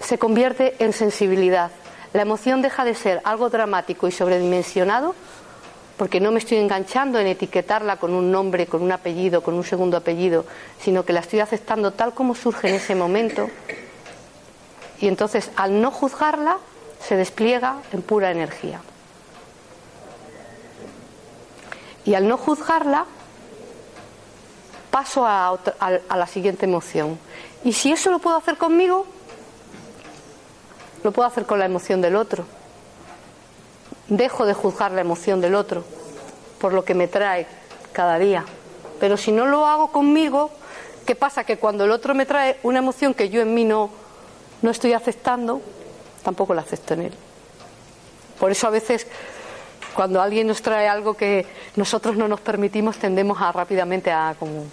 Se 0.00 0.18
convierte 0.18 0.74
en 0.78 0.92
sensibilidad. 0.92 1.70
La 2.12 2.22
emoción 2.22 2.62
deja 2.62 2.84
de 2.84 2.94
ser 2.94 3.20
algo 3.24 3.50
dramático 3.50 4.08
y 4.08 4.12
sobredimensionado 4.12 5.14
porque 6.00 6.18
no 6.18 6.32
me 6.32 6.38
estoy 6.38 6.56
enganchando 6.56 7.18
en 7.18 7.26
etiquetarla 7.26 7.96
con 7.96 8.14
un 8.14 8.32
nombre, 8.32 8.66
con 8.66 8.80
un 8.82 8.90
apellido, 8.90 9.42
con 9.42 9.52
un 9.52 9.64
segundo 9.64 9.98
apellido, 9.98 10.46
sino 10.80 11.04
que 11.04 11.12
la 11.12 11.20
estoy 11.20 11.40
aceptando 11.40 11.90
tal 11.90 12.14
como 12.14 12.34
surge 12.34 12.70
en 12.70 12.76
ese 12.76 12.94
momento. 12.94 13.50
Y 14.98 15.08
entonces, 15.08 15.50
al 15.56 15.82
no 15.82 15.90
juzgarla, 15.90 16.56
se 17.06 17.16
despliega 17.16 17.82
en 17.92 18.00
pura 18.00 18.30
energía. 18.30 18.80
Y 22.06 22.14
al 22.14 22.26
no 22.26 22.38
juzgarla, 22.38 23.04
paso 24.90 25.26
a, 25.26 25.48
a, 25.48 26.16
la 26.16 26.26
siguiente 26.26 26.66
emoción. 26.66 27.18
Y 27.64 27.72
si 27.72 27.92
eso 27.92 28.10
lo 28.10 28.18
puedo 28.18 28.36
hacer 28.36 28.56
conmigo, 28.56 29.06
lo 31.02 31.12
puedo 31.12 31.28
hacer 31.28 31.46
con 31.46 31.58
la 31.58 31.64
emoción 31.64 32.00
del 32.00 32.16
otro 32.16 32.44
dejo 34.10 34.44
de 34.44 34.54
juzgar 34.54 34.90
la 34.90 35.00
emoción 35.00 35.40
del 35.40 35.54
otro 35.54 35.84
por 36.60 36.74
lo 36.74 36.84
que 36.84 36.94
me 36.94 37.08
trae 37.08 37.46
cada 37.92 38.18
día. 38.18 38.44
Pero 38.98 39.16
si 39.16 39.32
no 39.32 39.46
lo 39.46 39.66
hago 39.66 39.90
conmigo, 39.90 40.50
¿qué 41.06 41.14
pasa? 41.14 41.44
Que 41.44 41.56
cuando 41.56 41.84
el 41.84 41.90
otro 41.90 42.14
me 42.14 42.26
trae 42.26 42.58
una 42.62 42.80
emoción 42.80 43.14
que 43.14 43.30
yo 43.30 43.40
en 43.40 43.54
mí 43.54 43.64
no, 43.64 43.90
no 44.60 44.70
estoy 44.70 44.92
aceptando, 44.92 45.62
tampoco 46.22 46.52
la 46.52 46.62
acepto 46.62 46.94
en 46.94 47.02
él. 47.02 47.14
Por 48.38 48.50
eso 48.50 48.66
a 48.66 48.70
veces 48.70 49.06
cuando 49.94 50.20
alguien 50.20 50.46
nos 50.46 50.60
trae 50.60 50.86
algo 50.86 51.14
que 51.14 51.46
nosotros 51.76 52.16
no 52.16 52.28
nos 52.28 52.40
permitimos, 52.40 52.98
tendemos 52.98 53.40
a 53.40 53.52
rápidamente 53.52 54.10
a 54.10 54.34
como 54.38 54.64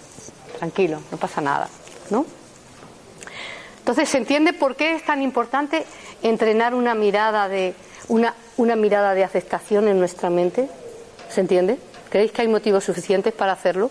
tranquilo, 0.58 1.00
no 1.10 1.16
pasa 1.16 1.40
nada, 1.40 1.68
¿no? 2.10 2.26
Entonces, 3.78 4.08
¿se 4.10 4.18
entiende 4.18 4.52
por 4.52 4.76
qué 4.76 4.96
es 4.96 5.04
tan 5.04 5.22
importante 5.22 5.86
entrenar 6.22 6.74
una 6.74 6.94
mirada 6.94 7.48
de 7.48 7.74
una, 8.08 8.34
una 8.58 8.76
mirada 8.76 9.14
de 9.14 9.24
aceptación 9.24 9.88
en 9.88 9.98
nuestra 9.98 10.28
mente? 10.28 10.68
¿Se 11.30 11.40
entiende? 11.40 11.78
¿Creéis 12.10 12.32
que 12.32 12.42
hay 12.42 12.48
motivos 12.48 12.84
suficientes 12.84 13.32
para 13.32 13.52
hacerlo? 13.52 13.90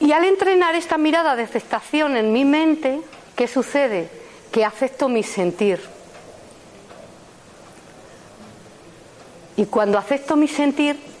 Y 0.00 0.12
al 0.12 0.24
entrenar 0.24 0.74
esta 0.74 0.98
mirada 0.98 1.36
de 1.36 1.42
aceptación 1.42 2.16
en 2.16 2.32
mi 2.32 2.44
mente, 2.44 3.00
¿qué 3.36 3.46
sucede? 3.46 4.08
Que 4.50 4.64
acepto 4.64 5.08
mi 5.08 5.22
sentir. 5.22 5.80
Y 9.56 9.66
cuando 9.66 9.98
acepto 9.98 10.36
mi 10.36 10.48
sentir 10.48 11.11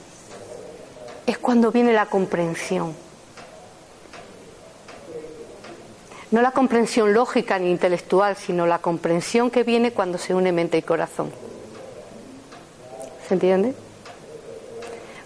es 1.26 1.38
cuando 1.38 1.70
viene 1.70 1.92
la 1.92 2.06
comprensión. 2.06 2.94
No 6.30 6.40
la 6.40 6.52
comprensión 6.52 7.12
lógica 7.12 7.58
ni 7.58 7.70
intelectual, 7.70 8.36
sino 8.36 8.66
la 8.66 8.78
comprensión 8.78 9.50
que 9.50 9.64
viene 9.64 9.92
cuando 9.92 10.16
se 10.16 10.34
une 10.34 10.50
mente 10.50 10.78
y 10.78 10.82
corazón. 10.82 11.30
¿Se 13.28 13.34
entiende? 13.34 13.74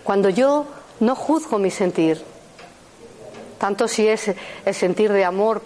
Cuando 0.02 0.28
yo 0.28 0.66
no 1.00 1.14
juzgo 1.14 1.58
mi 1.58 1.70
sentir, 1.70 2.22
tanto 3.58 3.88
si 3.88 4.08
es 4.08 4.32
el 4.64 4.74
sentir 4.74 5.12
de 5.12 5.24
amor 5.24 5.62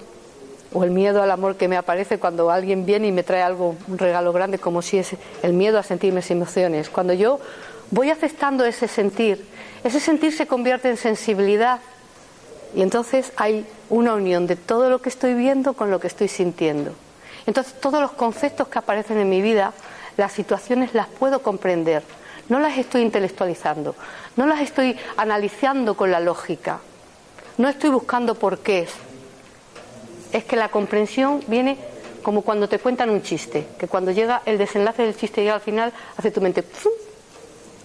o 0.72 0.84
el 0.84 0.90
miedo 0.90 1.22
al 1.22 1.30
amor 1.30 1.56
que 1.56 1.68
me 1.68 1.76
aparece 1.76 2.18
cuando 2.18 2.50
alguien 2.50 2.86
viene 2.86 3.08
y 3.08 3.12
me 3.12 3.22
trae 3.22 3.42
algo, 3.42 3.74
un 3.88 3.98
regalo 3.98 4.32
grande, 4.32 4.58
como 4.58 4.82
si 4.82 4.98
es 4.98 5.12
el 5.42 5.52
miedo 5.52 5.78
a 5.78 5.82
sentir 5.82 6.12
mis 6.12 6.30
emociones. 6.30 6.90
Cuando 6.90 7.12
yo 7.12 7.40
voy 7.90 8.10
aceptando 8.10 8.64
ese 8.64 8.88
sentir, 8.88 9.44
ese 9.84 10.00
sentir 10.00 10.32
se 10.32 10.46
convierte 10.46 10.90
en 10.90 10.96
sensibilidad 10.96 11.80
y 12.74 12.82
entonces 12.82 13.32
hay 13.36 13.66
una 13.88 14.14
unión 14.14 14.46
de 14.46 14.56
todo 14.56 14.90
lo 14.90 15.00
que 15.00 15.08
estoy 15.08 15.34
viendo 15.34 15.72
con 15.72 15.90
lo 15.90 15.98
que 16.00 16.06
estoy 16.06 16.28
sintiendo. 16.28 16.92
Entonces 17.46 17.74
todos 17.80 18.00
los 18.00 18.12
conceptos 18.12 18.68
que 18.68 18.78
aparecen 18.78 19.18
en 19.18 19.28
mi 19.28 19.40
vida, 19.40 19.72
las 20.16 20.32
situaciones 20.32 20.94
las 20.94 21.08
puedo 21.08 21.42
comprender. 21.42 22.02
No 22.48 22.60
las 22.60 22.78
estoy 22.78 23.02
intelectualizando, 23.02 23.94
no 24.36 24.46
las 24.46 24.60
estoy 24.60 24.96
analizando 25.16 25.96
con 25.96 26.10
la 26.10 26.20
lógica, 26.20 26.80
no 27.58 27.68
estoy 27.68 27.90
buscando 27.90 28.34
por 28.34 28.58
qué. 28.58 28.88
Es 30.32 30.44
que 30.44 30.56
la 30.56 30.68
comprensión 30.68 31.42
viene 31.46 31.78
como 32.22 32.42
cuando 32.42 32.68
te 32.68 32.78
cuentan 32.78 33.10
un 33.10 33.22
chiste, 33.22 33.66
que 33.78 33.88
cuando 33.88 34.10
llega 34.10 34.42
el 34.46 34.58
desenlace 34.58 35.02
del 35.02 35.16
chiste 35.16 35.42
llega 35.42 35.54
al 35.54 35.60
final, 35.60 35.92
hace 36.16 36.30
tu 36.30 36.40
mente, 36.40 36.64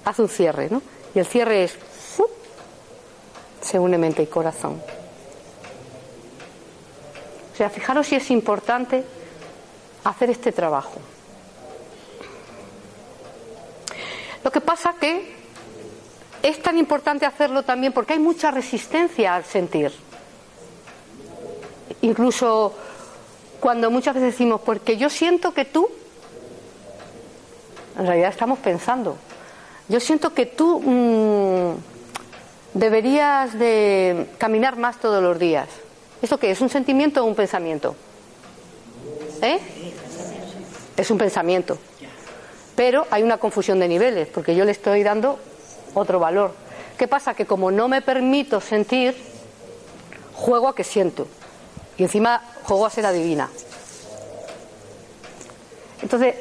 hace 0.03 0.21
un 0.21 0.29
cierre, 0.29 0.67
¿no? 0.69 0.81
Y 1.15 1.19
el 1.19 1.25
cierre 1.25 1.63
es 1.63 1.77
se 3.65 3.79
une 3.79 3.97
mente 3.97 4.21
y 4.21 4.27
corazón. 4.27 4.79
O 7.51 7.57
sea, 7.57 7.69
fijaros 7.69 8.05
si 8.05 8.15
es 8.15 8.29
importante 8.29 9.03
hacer 10.03 10.29
este 10.29 10.51
trabajo. 10.51 10.99
Lo 14.43 14.51
que 14.51 14.61
pasa 14.61 14.93
que 14.99 15.33
es 16.43 16.61
tan 16.61 16.77
importante 16.77 17.25
hacerlo 17.25 17.63
también 17.63 17.91
porque 17.91 18.13
hay 18.13 18.19
mucha 18.19 18.51
resistencia 18.51 19.33
al 19.33 19.45
sentir. 19.45 19.91
Incluso 22.01 22.75
cuando 23.59 23.89
muchas 23.89 24.13
veces 24.13 24.33
decimos, 24.33 24.61
porque 24.61 24.95
yo 24.97 25.09
siento 25.09 25.55
que 25.55 25.65
tú, 25.65 25.89
en 27.97 28.05
realidad 28.05 28.29
estamos 28.29 28.59
pensando, 28.59 29.17
yo 29.87 29.99
siento 29.99 30.33
que 30.33 30.45
tú 30.45 30.81
mm, 30.81 31.75
deberías 32.73 33.57
de 33.57 34.27
caminar 34.37 34.77
más 34.77 34.99
todos 34.99 35.21
los 35.21 35.37
días. 35.37 35.67
¿Esto 36.21 36.39
qué 36.39 36.51
es? 36.51 36.61
¿Un 36.61 36.69
sentimiento 36.69 37.23
o 37.23 37.25
un 37.25 37.35
pensamiento? 37.35 37.95
¿Eh? 39.41 39.59
Es 40.97 41.11
un 41.11 41.17
pensamiento. 41.17 41.77
Pero 42.75 43.05
hay 43.11 43.23
una 43.23 43.37
confusión 43.37 43.79
de 43.79 43.87
niveles, 43.87 44.27
porque 44.27 44.55
yo 44.55 44.65
le 44.65 44.71
estoy 44.71 45.03
dando 45.03 45.39
otro 45.93 46.19
valor. 46.19 46.53
¿Qué 46.97 47.07
pasa? 47.07 47.33
Que 47.33 47.45
como 47.45 47.71
no 47.71 47.87
me 47.87 48.01
permito 48.01 48.59
sentir, 48.59 49.15
juego 50.33 50.67
a 50.67 50.75
que 50.75 50.83
siento. 50.83 51.27
Y 51.97 52.03
encima 52.03 52.41
juego 52.63 52.85
a 52.85 52.89
ser 52.89 53.05
adivina. 53.05 53.49
Entonces, 56.01 56.35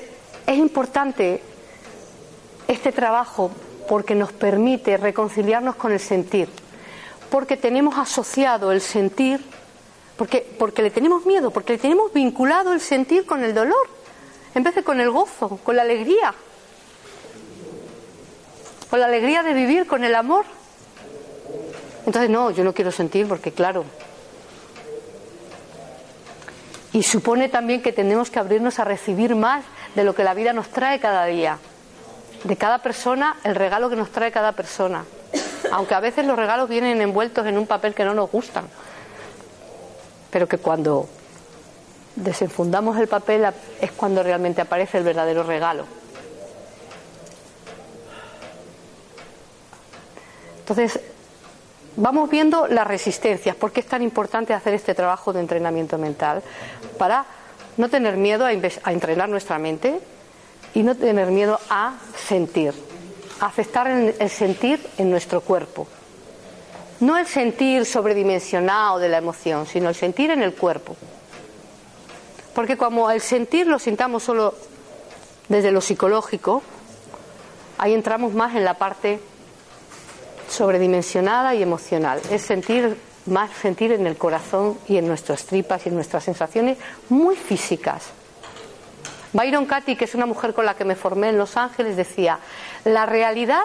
es 0.46 0.58
importante 0.58 1.42
este 2.68 2.92
trabajo 2.92 3.50
porque 3.88 4.14
nos 4.14 4.32
permite 4.32 4.96
reconciliarnos 4.96 5.76
con 5.76 5.92
el 5.92 6.00
sentir, 6.00 6.48
porque 7.30 7.56
tenemos 7.56 7.98
asociado 7.98 8.72
el 8.72 8.80
sentir, 8.80 9.44
porque, 10.16 10.46
porque 10.58 10.82
le 10.82 10.90
tenemos 10.90 11.26
miedo, 11.26 11.50
porque 11.50 11.74
le 11.74 11.78
tenemos 11.78 12.12
vinculado 12.12 12.72
el 12.72 12.80
sentir 12.80 13.26
con 13.26 13.44
el 13.44 13.54
dolor, 13.54 13.86
en 14.54 14.62
vez 14.62 14.74
de 14.74 14.84
con 14.84 15.00
el 15.00 15.10
gozo, 15.10 15.58
con 15.62 15.76
la 15.76 15.82
alegría, 15.82 16.34
con 18.88 19.00
la 19.00 19.06
alegría 19.06 19.42
de 19.42 19.52
vivir, 19.52 19.86
con 19.86 20.04
el 20.04 20.14
amor. 20.14 20.44
Entonces, 22.06 22.30
no, 22.30 22.50
yo 22.50 22.64
no 22.64 22.72
quiero 22.72 22.92
sentir 22.92 23.26
porque, 23.26 23.52
claro, 23.52 23.84
y 26.94 27.02
supone 27.02 27.48
también 27.48 27.82
que 27.82 27.92
tenemos 27.92 28.30
que 28.30 28.38
abrirnos 28.38 28.78
a 28.78 28.84
recibir 28.84 29.34
más 29.34 29.64
de 29.96 30.04
lo 30.04 30.14
que 30.14 30.22
la 30.22 30.32
vida 30.32 30.52
nos 30.52 30.68
trae 30.68 31.00
cada 31.00 31.26
día. 31.26 31.58
De 32.44 32.56
cada 32.56 32.78
persona 32.78 33.36
el 33.42 33.54
regalo 33.54 33.90
que 33.90 33.96
nos 33.96 34.10
trae 34.10 34.30
cada 34.30 34.52
persona. 34.52 35.04
Aunque 35.72 35.94
a 35.94 36.00
veces 36.00 36.26
los 36.26 36.36
regalos 36.36 36.68
vienen 36.68 37.00
envueltos 37.00 37.46
en 37.46 37.58
un 37.58 37.66
papel 37.66 37.94
que 37.94 38.04
no 38.04 38.14
nos 38.14 38.30
gustan. 38.30 38.66
Pero 40.30 40.46
que 40.46 40.58
cuando 40.58 41.08
desenfundamos 42.16 42.98
el 42.98 43.08
papel 43.08 43.46
es 43.80 43.92
cuando 43.92 44.22
realmente 44.22 44.60
aparece 44.60 44.98
el 44.98 45.04
verdadero 45.04 45.42
regalo. 45.42 45.84
Entonces, 50.60 51.00
vamos 51.96 52.30
viendo 52.30 52.66
las 52.66 52.86
resistencias, 52.86 53.54
por 53.56 53.72
qué 53.72 53.80
es 53.80 53.86
tan 53.86 54.02
importante 54.02 54.54
hacer 54.54 54.74
este 54.74 54.94
trabajo 54.94 55.32
de 55.32 55.40
entrenamiento 55.40 55.98
mental, 55.98 56.42
para 56.98 57.26
no 57.76 57.88
tener 57.88 58.16
miedo 58.16 58.46
a, 58.46 58.52
entrenar 58.52 59.28
nuestra 59.28 59.58
mente 59.58 60.00
y 60.74 60.82
no 60.82 60.94
tener 60.94 61.30
miedo 61.30 61.58
a 61.70 61.94
sentir, 62.16 62.74
a 63.40 63.46
aceptar 63.46 63.88
el 63.88 64.30
sentir 64.30 64.84
en 64.98 65.10
nuestro 65.10 65.40
cuerpo. 65.40 65.86
No 67.00 67.18
el 67.18 67.26
sentir 67.26 67.84
sobredimensionado 67.84 68.98
de 68.98 69.08
la 69.08 69.18
emoción, 69.18 69.66
sino 69.66 69.88
el 69.88 69.94
sentir 69.94 70.30
en 70.30 70.42
el 70.42 70.54
cuerpo. 70.54 70.96
Porque 72.54 72.76
como 72.76 73.10
el 73.10 73.20
sentir 73.20 73.66
lo 73.66 73.78
sintamos 73.78 74.22
solo 74.22 74.54
desde 75.48 75.72
lo 75.72 75.80
psicológico, 75.80 76.62
ahí 77.78 77.92
entramos 77.92 78.32
más 78.32 78.54
en 78.54 78.64
la 78.64 78.74
parte 78.74 79.20
sobredimensionada 80.48 81.54
y 81.54 81.62
emocional. 81.62 82.20
Es 82.30 82.42
sentir 82.42 82.96
más 83.26 83.50
sentir 83.60 83.92
en 83.92 84.06
el 84.06 84.16
corazón 84.16 84.78
y 84.86 84.96
en 84.96 85.08
nuestras 85.08 85.44
tripas 85.44 85.84
y 85.84 85.88
en 85.88 85.96
nuestras 85.96 86.24
sensaciones 86.24 86.78
muy 87.08 87.36
físicas. 87.36 88.13
Byron 89.34 89.66
Katy, 89.66 89.96
que 89.96 90.04
es 90.04 90.14
una 90.14 90.26
mujer 90.26 90.54
con 90.54 90.64
la 90.64 90.74
que 90.74 90.84
me 90.84 90.94
formé 90.94 91.28
en 91.28 91.38
Los 91.38 91.56
Ángeles, 91.56 91.96
decía, 91.96 92.38
la 92.84 93.04
realidad 93.04 93.64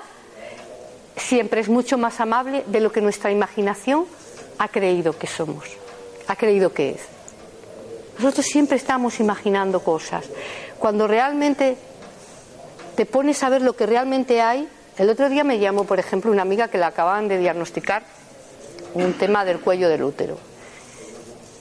siempre 1.16 1.62
es 1.62 1.70
mucho 1.70 1.98
más 1.98 2.20
amable 2.20 2.64
de 2.66 2.80
lo 2.80 2.92
que 2.92 3.02
nuestra 3.02 3.32
imaginación 3.32 4.06
ha 4.58 4.68
creído 4.68 5.18
que 5.18 5.28
somos, 5.28 5.66
ha 6.28 6.36
creído 6.36 6.74
que 6.74 6.90
es. 6.92 7.02
Nosotros 8.18 8.48
siempre 8.48 8.78
estamos 8.78 9.20
imaginando 9.20 9.82
cosas. 9.82 10.26
Cuando 10.80 11.08
realmente 11.08 11.78
te 12.96 13.06
pones 13.06 13.44
a 13.44 13.50
ver 13.50 13.62
lo 13.62 13.76
que 13.76 13.86
realmente 13.86 14.42
hay, 14.42 14.68
el 14.98 15.10
otro 15.10 15.30
día 15.30 15.44
me 15.44 15.60
llamó, 15.60 15.84
por 15.84 16.00
ejemplo, 16.00 16.32
una 16.32 16.42
amiga 16.42 16.68
que 16.70 16.80
le 16.80 16.86
acaban 16.86 17.28
de 17.28 17.38
diagnosticar 17.38 18.04
un 18.96 19.14
tema 19.14 19.46
del 19.46 19.60
cuello 19.60 19.88
del 19.88 20.04
útero. 20.04 20.38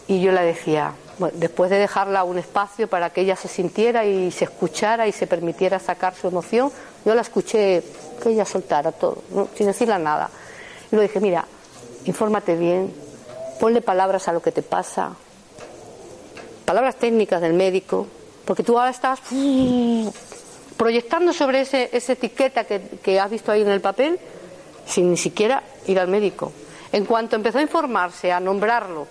Y 0.06 0.22
yo 0.22 0.32
le 0.32 0.40
decía, 0.40 0.94
después 1.34 1.70
de 1.70 1.78
dejarla 1.78 2.24
un 2.24 2.38
espacio 2.38 2.88
para 2.88 3.10
que 3.10 3.22
ella 3.22 3.36
se 3.36 3.48
sintiera 3.48 4.04
y 4.04 4.30
se 4.30 4.44
escuchara 4.44 5.06
y 5.06 5.12
se 5.12 5.26
permitiera 5.26 5.78
sacar 5.78 6.14
su 6.14 6.28
emoción, 6.28 6.70
yo 7.04 7.14
la 7.14 7.22
escuché 7.22 7.82
que 8.22 8.30
ella 8.30 8.44
soltara 8.44 8.92
todo, 8.92 9.22
sin 9.54 9.66
decirle 9.66 9.98
nada. 9.98 10.30
Y 10.90 10.96
le 10.96 11.02
dije, 11.02 11.20
mira, 11.20 11.44
infórmate 12.04 12.56
bien, 12.56 12.94
ponle 13.60 13.80
palabras 13.80 14.28
a 14.28 14.32
lo 14.32 14.40
que 14.40 14.52
te 14.52 14.62
pasa, 14.62 15.12
palabras 16.64 16.96
técnicas 16.96 17.40
del 17.40 17.54
médico, 17.54 18.06
porque 18.44 18.62
tú 18.62 18.78
ahora 18.78 18.90
estás 18.90 19.20
proyectando 20.76 21.32
sobre 21.32 21.62
ese, 21.62 21.90
esa 21.92 22.12
etiqueta 22.12 22.64
que, 22.64 23.20
has 23.20 23.30
visto 23.30 23.52
ahí 23.52 23.62
en 23.62 23.68
el 23.68 23.80
papel 23.80 24.18
sin 24.86 25.10
ni 25.10 25.16
siquiera 25.16 25.62
ir 25.86 25.98
al 25.98 26.08
médico. 26.08 26.52
En 26.92 27.04
cuanto 27.04 27.36
empezó 27.36 27.58
a 27.58 27.62
informarse, 27.62 28.32
a 28.32 28.40
nombrarlo, 28.40 29.06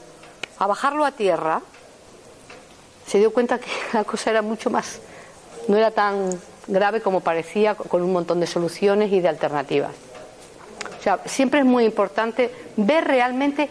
a 0.58 0.66
bajarlo 0.66 1.06
a 1.06 1.12
tierra, 1.12 1.62
se 3.08 3.18
dio 3.18 3.34
cuenta 3.34 3.60
que 3.60 3.70
la 3.94 4.04
cosa 4.04 4.30
era 4.30 4.42
mucho 4.42 4.70
más, 4.70 5.00
no 5.68 5.78
era 5.78 5.92
tan 5.92 6.30
grave 6.68 7.02
como 7.02 7.22
parecía, 7.22 7.76
con 7.76 8.04
un 8.04 8.14
montón 8.14 8.40
de 8.40 8.48
soluciones 8.48 9.12
y 9.12 9.22
de 9.22 9.30
alternativas. 9.30 9.92
O 11.00 11.02
sea, 11.02 11.20
siempre 11.26 11.62
es 11.62 11.66
muy 11.66 11.86
importante 11.86 12.52
ver 12.76 13.06
realmente 13.06 13.70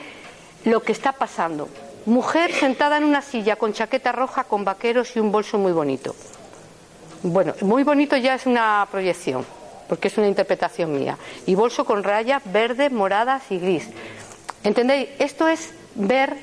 lo 0.64 0.82
que 0.82 0.92
está 0.92 1.12
pasando. 1.12 1.68
Mujer 2.06 2.52
sentada 2.52 2.96
en 2.96 3.04
una 3.04 3.20
silla 3.20 3.56
con 3.56 3.72
chaqueta 3.72 4.12
roja, 4.12 4.44
con 4.44 4.64
vaqueros 4.64 5.16
y 5.16 5.20
un 5.20 5.32
bolso 5.32 5.58
muy 5.58 5.72
bonito. 5.72 6.14
Bueno, 7.22 7.54
muy 7.62 7.82
bonito 7.82 8.16
ya 8.16 8.34
es 8.34 8.46
una 8.46 8.86
proyección, 8.90 9.44
porque 9.88 10.08
es 10.08 10.16
una 10.16 10.28
interpretación 10.28 10.96
mía. 10.96 11.18
Y 11.46 11.54
bolso 11.54 11.84
con 11.84 12.04
rayas 12.04 12.42
verdes, 12.46 12.92
moradas 12.92 13.42
y 13.50 13.58
gris. 13.58 13.88
¿Entendéis? 14.62 15.08
Esto 15.18 15.48
es 15.48 15.72
ver 15.94 16.36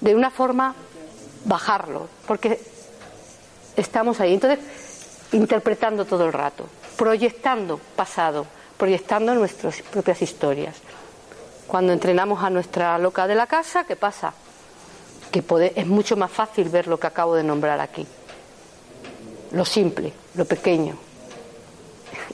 de 0.00 0.14
una 0.14 0.30
forma, 0.30 0.74
bajarlo, 1.44 2.08
porque 2.28 2.60
estamos 3.76 4.20
ahí. 4.20 4.34
Entonces, 4.34 4.60
interpretando 5.32 6.04
todo 6.04 6.26
el 6.26 6.32
rato, 6.32 6.68
proyectando 6.96 7.80
pasado, 7.96 8.46
proyectando 8.76 9.34
nuestras 9.34 9.82
propias 9.82 10.22
historias. 10.22 10.76
Cuando 11.66 11.92
entrenamos 11.92 12.44
a 12.44 12.50
nuestra 12.50 12.96
loca 12.98 13.26
de 13.26 13.34
la 13.34 13.48
casa, 13.48 13.82
¿qué 13.82 13.96
pasa? 13.96 14.32
Que 15.32 15.42
es 15.74 15.86
mucho 15.86 16.16
más 16.16 16.30
fácil 16.30 16.68
ver 16.68 16.86
lo 16.86 17.00
que 17.00 17.08
acabo 17.08 17.34
de 17.34 17.42
nombrar 17.42 17.80
aquí 17.80 18.06
lo 19.52 19.64
simple, 19.64 20.12
lo 20.34 20.44
pequeño. 20.44 20.96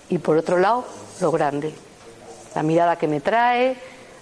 Y 0.09 0.18
por 0.18 0.37
otro 0.37 0.59
lado, 0.59 0.85
lo 1.20 1.30
grande. 1.30 1.72
La 2.54 2.62
mirada 2.62 2.96
que 2.96 3.09
me 3.09 3.20
trae, 3.20 3.76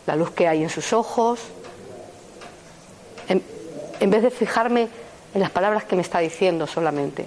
la 0.06 0.16
luz 0.16 0.30
que 0.30 0.48
hay 0.48 0.62
en 0.62 0.70
sus 0.70 0.92
ojos. 0.92 1.40
En, 3.28 4.11
vez 4.11 4.22
de 4.22 4.30
fijarme 4.30 4.88
en 5.35 5.40
las 5.40 5.51
palabras 5.51 5.85
que 5.85 5.97
me 5.97 6.03
está 6.03 6.18
diciendo 6.18 6.66
solamente. 6.66 7.27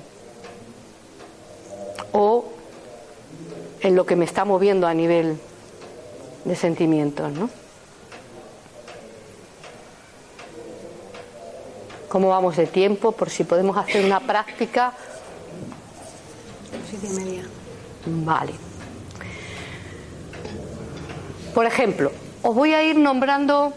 O 2.12 2.46
en 3.82 3.96
lo 3.96 4.06
que 4.06 4.16
me 4.16 4.26
está 4.26 4.46
moviendo 4.46 4.88
a 4.88 4.94
nivel 4.94 5.40
de 6.44 6.56
sentimientos, 6.56 7.32
¿no? 7.32 7.50
¿Cómo 12.10 12.30
vamos 12.30 12.56
de 12.56 12.68
tiempo? 12.68 13.12
Por 13.12 13.30
si 13.30 13.44
podemos 13.44 13.76
hacer 13.78 14.06
una 14.06 14.22
práctica 14.22 14.94
Vale. 18.06 18.54
Por 21.54 21.66
ejemplo, 21.66 22.12
os 22.42 22.54
voy 22.54 22.74
a 22.74 22.84
ir 22.84 22.98
nombrando, 22.98 23.74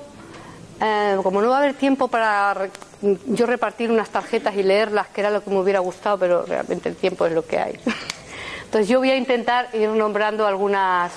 eh, 0.81 1.17
como 1.23 1.41
no 1.41 1.49
va 1.49 1.57
a 1.57 1.59
haber 1.61 1.75
tiempo 1.75 2.09
para 2.09 2.69
yo 3.01 3.47
repartir 3.47 3.91
unas 3.91 4.11
tarjetas 4.11 4.57
y 4.57 4.63
leerlas, 4.63 5.09
que 5.09 5.21
era 5.21 5.31
lo 5.31 5.43
que 5.43 5.51
me 5.51 5.61
hubiera 5.61 5.81
gustado, 5.81 6.19
pero 6.19 6.45
realmente 6.45 6.89
el 6.89 6.97
tiempo 6.97 7.27
es 7.27 7.33
lo 7.33 7.47
que 7.47 7.59
hay. 7.59 7.79
Entonces 8.65 8.89
yo 8.89 8.99
voy 8.99 9.11
a 9.11 9.17
intentar 9.17 9.69
ir 9.73 9.89
nombrando 9.89 10.47
algunas, 10.47 11.13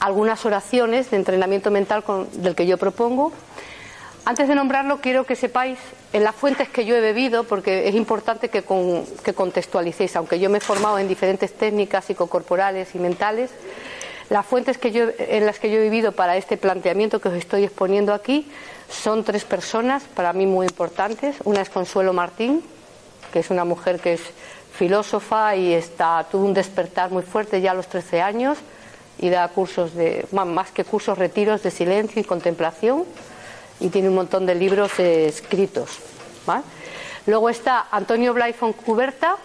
algunas 0.00 0.44
oraciones 0.44 1.10
de 1.10 1.16
entrenamiento 1.16 1.70
mental 1.70 2.04
del 2.34 2.54
que 2.54 2.66
yo 2.66 2.76
propongo 2.76 3.32
antes 4.26 4.48
de 4.48 4.54
nombrarlo, 4.54 5.02
quiero 5.02 5.24
que 5.24 5.36
sepáis 5.36 5.78
en 6.14 6.24
las 6.24 6.34
fuentes 6.34 6.70
que 6.70 6.86
yo 6.86 6.96
he 6.96 7.00
bebido, 7.00 7.44
porque 7.44 7.88
es 7.88 7.94
importante 7.94 8.48
que, 8.48 8.62
contextualicéis, 8.62 10.16
aunque 10.16 10.40
yo 10.40 10.48
me 10.48 10.58
he 10.58 10.60
formado 10.62 10.98
en 10.98 11.08
diferentes 11.08 11.52
técnicas 11.52 12.06
psicocorporales 12.06 12.94
y 12.94 12.98
mentales, 12.98 13.50
las 14.34 14.44
fuentes 14.44 14.80
en 14.82 15.46
las 15.46 15.60
que 15.60 15.70
yo 15.70 15.78
he 15.78 15.82
vivido 15.84 16.10
para 16.10 16.36
este 16.36 16.56
planteamiento 16.56 17.20
que 17.20 17.28
os 17.28 17.36
estoy 17.36 17.62
exponiendo 17.62 18.12
aquí 18.12 18.50
son 18.90 19.22
tres 19.22 19.44
personas 19.44 20.02
para 20.12 20.32
mí 20.32 20.44
muy 20.44 20.66
importantes. 20.66 21.36
Una 21.44 21.60
es 21.60 21.70
Consuelo 21.70 22.12
Martín, 22.12 22.60
que 23.32 23.38
es 23.38 23.50
una 23.50 23.64
mujer 23.64 24.00
que 24.00 24.14
es 24.14 24.20
filósofa 24.76 25.54
y 25.54 25.72
está, 25.72 26.26
tuvo 26.28 26.46
un 26.46 26.52
despertar 26.52 27.12
muy 27.12 27.22
fuerte 27.22 27.60
ya 27.60 27.70
a 27.70 27.74
los 27.74 27.86
13 27.86 28.22
años 28.22 28.58
y 29.20 29.30
da 29.30 29.46
cursos 29.46 29.94
de, 29.94 30.26
más 30.32 30.72
que 30.72 30.82
cursos, 30.82 31.16
retiros 31.16 31.62
de 31.62 31.70
silencio 31.70 32.20
y 32.20 32.24
contemplación 32.24 33.04
y 33.78 33.88
tiene 33.88 34.08
un 34.08 34.16
montón 34.16 34.46
de 34.46 34.56
libros 34.56 34.98
eh, 34.98 35.28
escritos. 35.28 36.00
Luego 37.26 37.50
está 37.50 37.86
Antonio 37.88 38.34
Blay 38.34 38.52
Cuberta, 38.52 39.36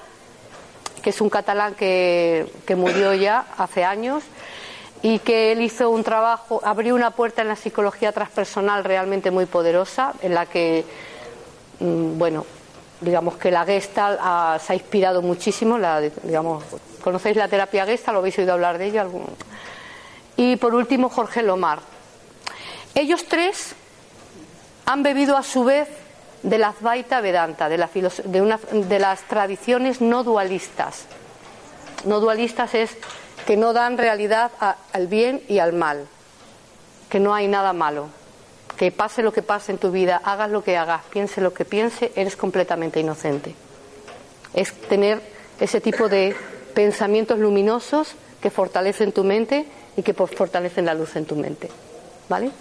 que 1.04 1.12
es 1.12 1.21
un 1.21 1.30
catalán 1.30 1.75
que, 1.75 2.47
murió 2.75 3.13
ya 3.13 3.45
hace 3.56 3.86
años 3.86 4.23
y 5.01 5.19
que 5.19 5.51
él 5.51 5.62
hizo 5.62 5.89
un 5.89 6.03
trabajo, 6.03 6.62
abrió 6.63 6.95
una 6.95 7.12
puerta 7.12 7.41
en 7.41 7.47
la 7.47 7.55
psicología 7.55 8.12
transpersonal 8.12 8.83
realmente 8.83 9.31
muy 9.31 9.45
poderosa, 9.45 10.13
en 10.21 10.33
la 10.33 10.45
que, 10.45 10.83
mm, 11.79 12.17
bueno, 12.17 12.45
digamos 13.01 13.38
que 13.38 13.49
la 13.49 13.65
Gestalt 13.65 14.19
se 14.62 14.73
ha 14.73 14.75
inspirado 14.75 15.21
muchísimo, 15.21 15.77
la, 15.77 16.01
digamos, 16.01 16.63
¿conocéis 17.01 17.38
la 17.38 17.47
terapia 17.47 17.85
Gestalt? 17.85 18.13
¿Lo 18.13 18.19
habéis 18.19 18.38
oído 18.39 18.53
hablar 18.53 18.77
de 18.77 18.88
ella? 18.88 19.07
Y 20.35 20.57
por 20.57 20.75
último, 20.75 21.09
Jorge 21.09 21.43
Lomar. 21.43 21.79
Ellos 22.95 23.25
tres 23.27 23.75
han 24.85 25.03
bebido 25.03 25.38
a 25.38 25.43
su 25.43 25.63
vez 25.63 25.88
de 26.43 26.57
la 26.57 26.69
Advaita 26.69 27.21
Vedanta, 27.21 27.69
de, 27.69 27.77
de, 27.77 28.99
las 28.99 29.21
tradiciones 29.23 30.01
no 30.01 30.23
dualistas. 30.23 31.05
No 32.05 32.19
dualistas 32.19 32.73
es 32.75 32.97
que 33.45 33.58
no 33.58 33.73
dan 33.73 33.97
realidad 33.97 34.52
al 34.91 35.08
bien 35.08 35.41
y 35.47 35.60
al 35.60 35.73
mal, 35.73 36.08
que 37.10 37.19
no 37.19 37.34
hay 37.34 37.47
nada 37.47 37.73
malo, 37.73 38.10
que 38.78 38.91
pase 38.91 39.21
lo 39.23 39.34
que 39.34 39.41
pase 39.41 39.71
en 39.71 39.78
tu 39.78 39.91
vida, 39.91 40.21
hagas 40.23 40.49
lo 40.49 40.63
que 40.63 40.78
hagas, 40.78 41.04
piense 41.10 41.41
lo 41.41 41.54
que 41.54 41.65
piense, 41.65 42.12
eres 42.15 42.36
completamente 42.36 42.99
inocente. 42.99 43.54
Es 44.54 44.73
tener 44.73 45.21
ese 45.60 45.82
tipo 45.82 46.08
de 46.08 46.36
pensamientos 46.73 47.39
luminosos 47.39 48.15
que 48.41 48.49
fortalecen 48.49 49.12
tu 49.12 49.23
mente 49.23 49.65
y 49.97 50.02
que 50.02 50.13
fortalecen 50.13 50.86
la 50.86 50.93
luz 50.93 51.15
en 51.15 51.25
tu 51.25 51.36
mente. 51.36 51.69
¿Vale? 52.30 52.52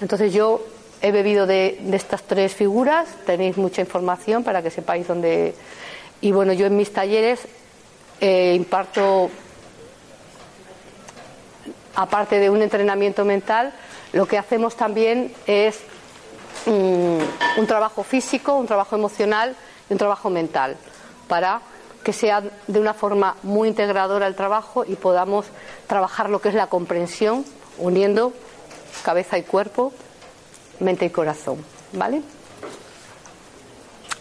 Entonces 0.00 0.32
yo 0.32 0.64
he 1.02 1.12
bebido 1.12 1.46
de, 1.46 1.78
estas 1.92 2.22
tres 2.22 2.54
figuras, 2.54 3.08
tenéis 3.26 3.56
mucha 3.56 3.80
información 3.80 4.44
para 4.44 4.62
que 4.62 4.70
sepáis 4.70 5.06
dónde. 5.06 5.54
Y 6.20 6.32
bueno, 6.32 6.52
yo 6.52 6.66
en 6.66 6.76
mis 6.76 6.92
talleres 6.92 7.40
eh, 8.20 8.54
imparto, 8.56 9.30
aparte 11.98 12.38
de 12.38 12.48
un 12.48 12.62
entrenamiento 12.62 13.24
mental, 13.24 13.72
lo 14.12 14.26
que 14.26 14.38
hacemos 14.38 14.76
también 14.76 15.34
es 15.48 15.80
mm, 16.64 17.58
un 17.58 17.66
trabajo 17.66 18.04
físico, 18.04 18.54
un 18.54 18.68
trabajo 18.68 18.94
emocional 18.94 19.56
y 19.90 19.94
un 19.94 19.98
trabajo 19.98 20.30
mental, 20.30 20.76
para 21.26 21.60
que 22.04 22.12
sea 22.12 22.44
de 22.68 22.80
una 22.80 22.94
forma 22.94 23.34
muy 23.42 23.66
integradora 23.66 24.28
el 24.28 24.36
trabajo 24.36 24.84
y 24.86 24.94
podamos 24.94 25.46
trabajar 25.88 26.30
lo 26.30 26.40
que 26.40 26.50
es 26.50 26.54
la 26.54 26.68
comprensión, 26.68 27.44
uniendo 27.78 28.32
cabeza 29.02 29.36
y 29.36 29.42
cuerpo, 29.42 29.92
mente 30.78 31.04
y 31.04 31.10
corazón, 31.10 31.64
¿vale? 31.94 32.22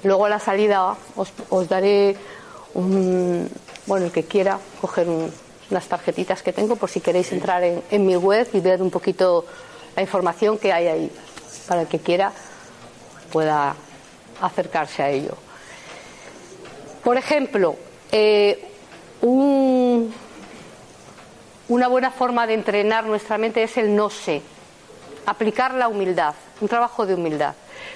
Luego 0.04 0.26
a 0.26 0.30
la 0.30 0.40
salida 0.40 0.96
os, 1.16 1.70
daré 1.70 2.18
un, 2.74 3.48
bueno, 3.86 4.08
el 4.08 4.12
que 4.12 4.24
quiera 4.24 4.58
coger 4.82 5.08
unas 5.70 5.88
tarjetitas 5.88 6.42
que 6.42 6.54
tengo 6.54 6.76
por 6.76 6.90
si 6.90 7.02
queréis 7.02 7.32
entrar 7.32 7.64
en, 7.64 8.06
mi 8.06 8.16
web 8.16 8.48
y 8.54 8.60
ver 8.60 8.82
un 8.82 8.90
poquito 8.90 9.46
la 9.96 10.02
información 10.02 10.58
que 10.58 10.72
hay 10.72 10.88
ahí, 10.88 11.12
para 11.68 11.82
el 11.82 11.88
que 11.88 12.00
quiera 12.00 12.32
pueda 13.32 13.76
acercarse 14.42 15.04
a 15.04 15.10
ello. 15.10 15.36
Por 17.04 17.18
ejemplo, 17.18 17.76
eh, 18.12 18.64
una 19.22 20.08
buena 21.88 22.12
forma 22.12 22.48
de 22.48 22.54
entrenar 22.54 23.06
nuestra 23.06 23.38
mente 23.38 23.64
es 23.64 23.78
el 23.78 23.96
no 23.96 24.10
sé 24.10 24.42
aplicar 25.28 25.74
la 25.74 25.90
humildad, 25.90 26.34
un 26.62 26.70
trabajo 26.70 27.06
de 27.06 27.14
humildad. 27.14 27.54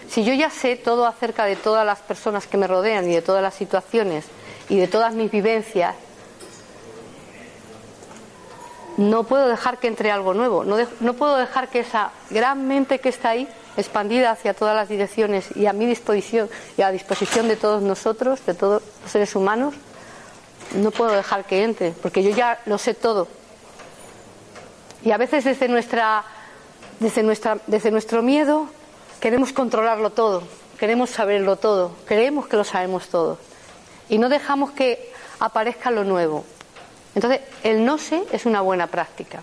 Si 0.10 0.24
yo 0.24 0.34
ya 0.34 0.50
sé 0.50 0.76
todo 0.76 1.08
acerca 1.08 1.46
de 1.46 1.56
todas 1.56 1.86
las 1.86 2.00
personas 2.00 2.46
que 2.46 2.58
me 2.58 2.68
rodean 2.68 3.10
y 3.10 3.14
de 3.14 3.22
todas 3.22 3.42
las 3.42 3.54
situaciones 3.54 4.26
y 4.68 4.78
de 4.78 4.88
todas 4.88 5.16
mis 5.16 5.32
vivencias, 5.32 5.96
no 8.98 9.24
puedo 9.24 9.48
dejar 9.48 9.78
que 9.80 9.88
entre 9.88 10.12
algo 10.12 10.34
nuevo, 10.34 10.64
no, 10.64 11.14
puedo 11.14 11.38
dejar 11.38 11.70
que 11.70 11.80
esa 11.80 12.12
gran 12.30 12.68
mente 12.68 13.00
que 13.00 13.10
está 13.10 13.30
ahí, 13.30 13.48
expandida 13.78 14.32
hacia 14.32 14.54
todas 14.54 14.76
las 14.76 14.90
direcciones 14.90 15.56
y 15.56 15.66
a 15.66 15.74
mi 15.74 15.86
disposición 15.86 16.50
y 16.78 16.82
a 16.82 16.92
disposición 16.92 17.48
de 17.48 17.56
todos 17.56 17.82
nosotros, 17.82 18.46
de 18.46 18.54
todos 18.54 18.84
los 19.02 19.12
seres 19.12 19.36
humanos, 19.36 19.74
no 20.76 20.92
puedo 20.92 21.12
dejar 21.12 21.46
que 21.46 21.64
entre, 21.64 21.92
porque 21.92 22.24
yo 22.24 22.32
ya 22.32 22.60
lo 22.66 22.78
sé 22.78 22.94
todo. 22.94 23.28
Y 25.04 25.12
a 25.12 25.18
veces 25.18 25.44
desde 25.44 25.68
nuestra 25.68 26.24
desde, 27.02 27.24
nuestra, 27.24 27.58
desde 27.66 27.90
nuestro 27.90 28.22
miedo 28.22 28.68
queremos 29.20 29.54
controlarlo 29.54 30.12
todo, 30.12 30.44
queremos 30.78 31.10
saberlo 31.10 31.56
todo, 31.56 31.96
creemos 32.06 32.48
que 32.48 32.58
lo 32.58 32.64
sabemos 32.64 33.08
todo 33.08 33.40
y 34.08 34.20
no 34.20 34.30
dejamos 34.30 34.72
que 34.72 35.12
aparezca 35.40 35.90
lo 35.90 36.04
nuevo. 36.04 36.46
Entonces, 37.16 37.42
el 37.64 37.86
no 37.86 37.98
sé 37.98 38.24
es 38.32 38.46
una 38.46 38.62
buena 38.62 38.88
práctica. 38.88 39.42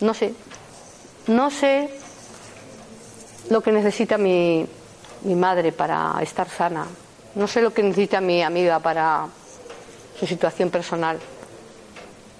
No 0.00 0.14
sé. 0.14 0.34
No 1.26 1.50
sé 1.50 1.90
lo 3.50 3.62
que 3.62 3.72
necesita 3.72 4.18
mi, 4.18 4.66
mi 5.22 5.34
madre 5.34 5.72
para 5.72 6.14
estar 6.22 6.48
sana. 6.48 6.86
No 7.34 7.46
sé 7.46 7.62
lo 7.62 7.72
que 7.72 7.82
necesita 7.82 8.20
mi 8.20 8.42
amiga 8.42 8.78
para 8.78 9.26
su 10.18 10.26
situación 10.26 10.70
personal. 10.70 11.18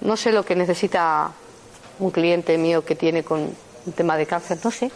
No 0.01 0.15
sé 0.17 0.31
lo 0.31 0.43
que 0.43 0.55
necesita 0.55 1.31
un 1.99 2.11
cliente 2.11 2.57
mío 2.57 2.83
que 2.83 2.95
tiene 2.95 3.23
con 3.23 3.41
un 3.85 3.93
tema 3.93 4.17
de 4.17 4.25
cáncer, 4.25 4.59
no 4.63 4.71
sé, 4.71 4.91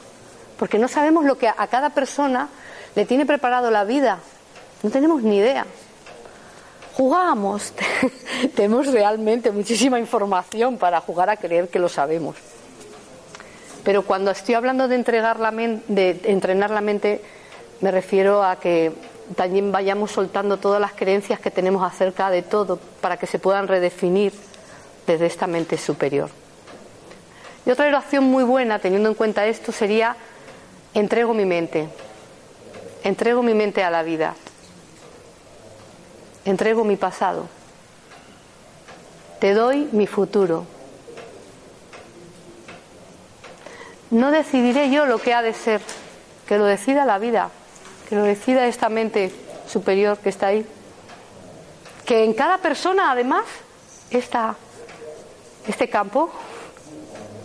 porque 0.57 0.79
no 0.79 0.88
sabemos 0.88 1.25
lo 1.25 1.38
que 1.38 1.47
a 1.47 1.67
cada 1.67 1.89
persona 1.89 2.49
le 2.95 3.05
tiene 3.05 3.25
preparado 3.25 3.71
la 3.71 3.83
vida, 3.83 4.19
no 4.81 4.89
tenemos 4.89 5.23
ni 5.23 5.38
idea. 5.38 5.65
Jugamos, 6.93 7.73
tenemos 8.56 8.88
realmente 8.88 9.51
muchísima 9.51 9.99
información 9.99 10.77
para 10.77 11.01
jugar 11.01 11.29
a 11.29 11.38
creer 11.38 11.69
que 11.69 11.79
lo 11.79 11.89
sabemos. 11.89 12.36
Pero 13.84 14.03
cuando 14.03 14.29
estoy 14.32 14.56
hablando 14.56 14.88
de, 14.88 14.95
entrenar 14.95 15.39
la 16.69 16.82
mente, 16.82 17.21
me 17.82 17.91
refiero 17.91 18.43
a 18.43 18.58
que 18.58 18.93
también 19.36 19.71
vayamos 19.71 20.12
soltando 20.12 20.58
todas 20.58 20.79
las 20.79 20.93
creencias 20.93 21.39
que 21.39 21.49
tenemos 21.49 21.84
acerca 21.84 22.29
de 22.29 22.43
todo 22.43 22.79
para 23.01 23.17
que 23.17 23.25
se 23.25 23.39
puedan 23.39 23.67
redefinir 23.67 24.32
desde 25.08 25.25
esta 25.25 25.47
mente 25.47 25.77
superior. 25.77 26.29
Y 27.65 27.71
otra 27.71 27.88
oración 27.88 28.25
muy 28.25 28.43
buena, 28.43 28.79
teniendo 28.79 29.10
en 29.10 29.15
cuenta 29.15 29.47
esto, 29.47 29.71
sería 29.71 30.15
entrego 30.93 31.34
mi 31.34 31.45
mente, 31.45 31.88
entrego 33.03 33.41
mi 33.41 33.53
mente 33.53 33.84
a 33.84 33.89
la 33.89 34.03
vida, 34.03 34.36
entrego 36.45 36.84
mi 36.84 36.95
pasado, 36.95 37.47
te 39.39 39.53
doy 39.53 39.89
mi 39.91 40.08
futuro. 40.08 40.65
No 44.12 44.32
decidiré 44.32 44.91
yo 44.91 45.06
lo 45.06 45.17
que 45.17 45.34
ha 45.34 45.41
de 45.41 45.53
ser, 45.53 45.82
que 46.47 46.58
lo 46.58 46.65
decida 46.65 47.06
la 47.06 47.17
vida, 47.17 47.49
que 48.08 48.15
lo 48.15 48.23
decida 48.23 48.67
esta 48.67 48.89
mente 48.89 49.34
superior 49.67 50.17
que 50.19 50.29
está 50.29 50.47
ahí. 50.47 50.65
Que 52.06 52.23
en 52.23 52.34
cada 52.34 52.60
persona, 52.60 53.12
además, 53.12 53.45
está 54.12 54.56
este 55.67 55.89
campo 55.89 56.29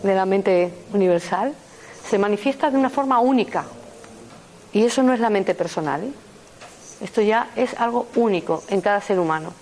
de 0.03 0.15
la 0.15 0.27
mente 0.27 0.73
universal 0.93 1.55
se 2.09 2.19
manifiesta 2.19 2.71
de 2.71 2.79
una 2.79 2.91
forma 2.91 3.21
única. 3.21 3.65
Y 4.73 4.85
eso 4.85 5.03
no 5.03 5.13
es 5.13 5.21
la 5.21 5.31
mente 5.31 5.55
personal. 5.55 6.05
¿eh? 6.05 6.13
Esto 7.01 7.21
ya 7.21 7.51
es 7.57 7.75
algo 7.79 8.07
único 8.17 8.63
en 8.69 8.81
cada 8.81 9.01
ser 9.01 9.19
humano. 9.19 9.53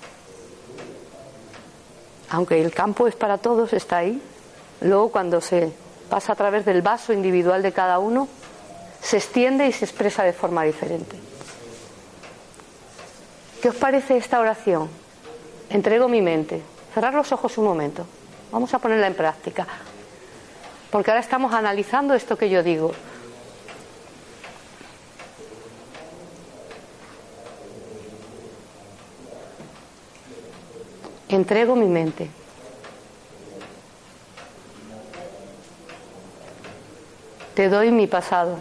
Aunque 2.31 2.61
el 2.61 2.72
campo 2.72 3.07
es 3.07 3.14
para 3.14 3.38
todos, 3.38 3.72
está 3.72 3.99
ahí. 3.99 4.20
Luego 4.81 5.11
cuando 5.11 5.40
se 5.40 5.72
pasa 6.09 6.33
a 6.33 6.37
través 6.37 6.64
del 6.64 6.83
vaso 6.83 7.12
individual 7.12 7.62
de 7.62 7.72
cada 7.72 7.99
uno, 7.99 8.29
se 9.01 9.18
extiende 9.18 9.66
y 9.66 9.72
se 9.72 9.85
expresa 9.85 10.22
de 10.22 10.33
forma 10.33 10.64
diferente. 10.64 11.16
¿Qué 13.62 13.68
os 13.68 13.77
parece 13.77 14.16
esta 14.16 14.40
oración? 14.40 14.88
Entrego 15.70 16.09
mi 16.09 16.22
mente. 16.22 16.62
Cerrar 16.94 17.14
los 17.14 17.31
ojos 17.33 17.59
un 17.59 17.64
momento. 17.64 18.07
Vamos 18.51 18.72
a 18.75 18.79
ponerla 18.79 19.07
en 19.07 19.14
práctica 19.14 19.66
porque 20.96 21.11
ahora 21.11 21.20
estamos 21.20 21.53
analizando 21.53 22.14
esto 22.14 22.38
que 22.38 22.49
yo 22.49 22.62
digo. 22.62 22.92
Entrego 31.29 31.75
mi 31.75 31.87
mente. 31.87 32.31
Te 37.55 37.69
doy 37.69 37.91
mi 37.91 38.07
pasado. 38.07 38.59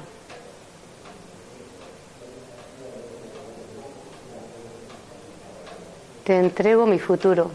Te 6.24 6.40
entrego 6.40 6.88
mi 6.88 6.98
futuro. 6.98 7.52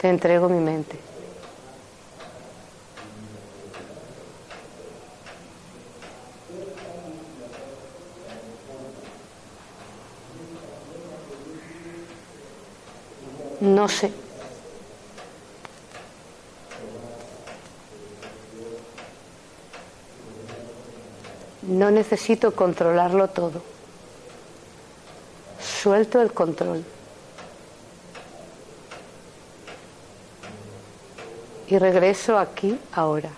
Te 0.00 0.08
entrego 0.08 0.48
mi 0.48 0.58
mente. 0.58 0.98
No 13.60 13.88
sé. 13.88 14.12
No 21.88 21.94
necesito 21.94 22.54
controlarlo 22.54 23.28
todo. 23.28 23.62
Suelto 25.58 26.20
el 26.20 26.34
control. 26.34 26.84
y 31.70 31.78
regreso 31.78 32.38
aquí 32.38 32.78
ahora. 32.92 33.30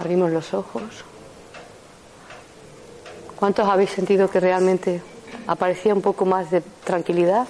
Abrimos 0.00 0.29
los 0.40 0.54
ojos. 0.54 1.04
¿Cuántos 3.38 3.68
habéis 3.68 3.90
sentido 3.90 4.30
que 4.30 4.40
realmente 4.40 5.02
aparecía 5.46 5.92
un 5.94 6.00
poco 6.00 6.24
más 6.24 6.50
de 6.50 6.62
tranquilidad? 6.82 7.46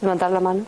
Levantar 0.00 0.30
la 0.30 0.40
mano. 0.40 0.64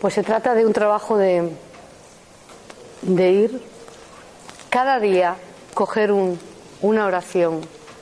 Pues 0.00 0.14
se 0.14 0.24
trata 0.24 0.54
de 0.54 0.66
un 0.66 0.72
trabajo 0.72 1.16
de, 1.16 1.52
de 3.02 3.30
ir 3.30 3.62
cada 4.68 4.98
día, 4.98 5.36
coger 5.74 6.10
un, 6.10 6.40
una 6.82 7.06
oración, 7.06 7.60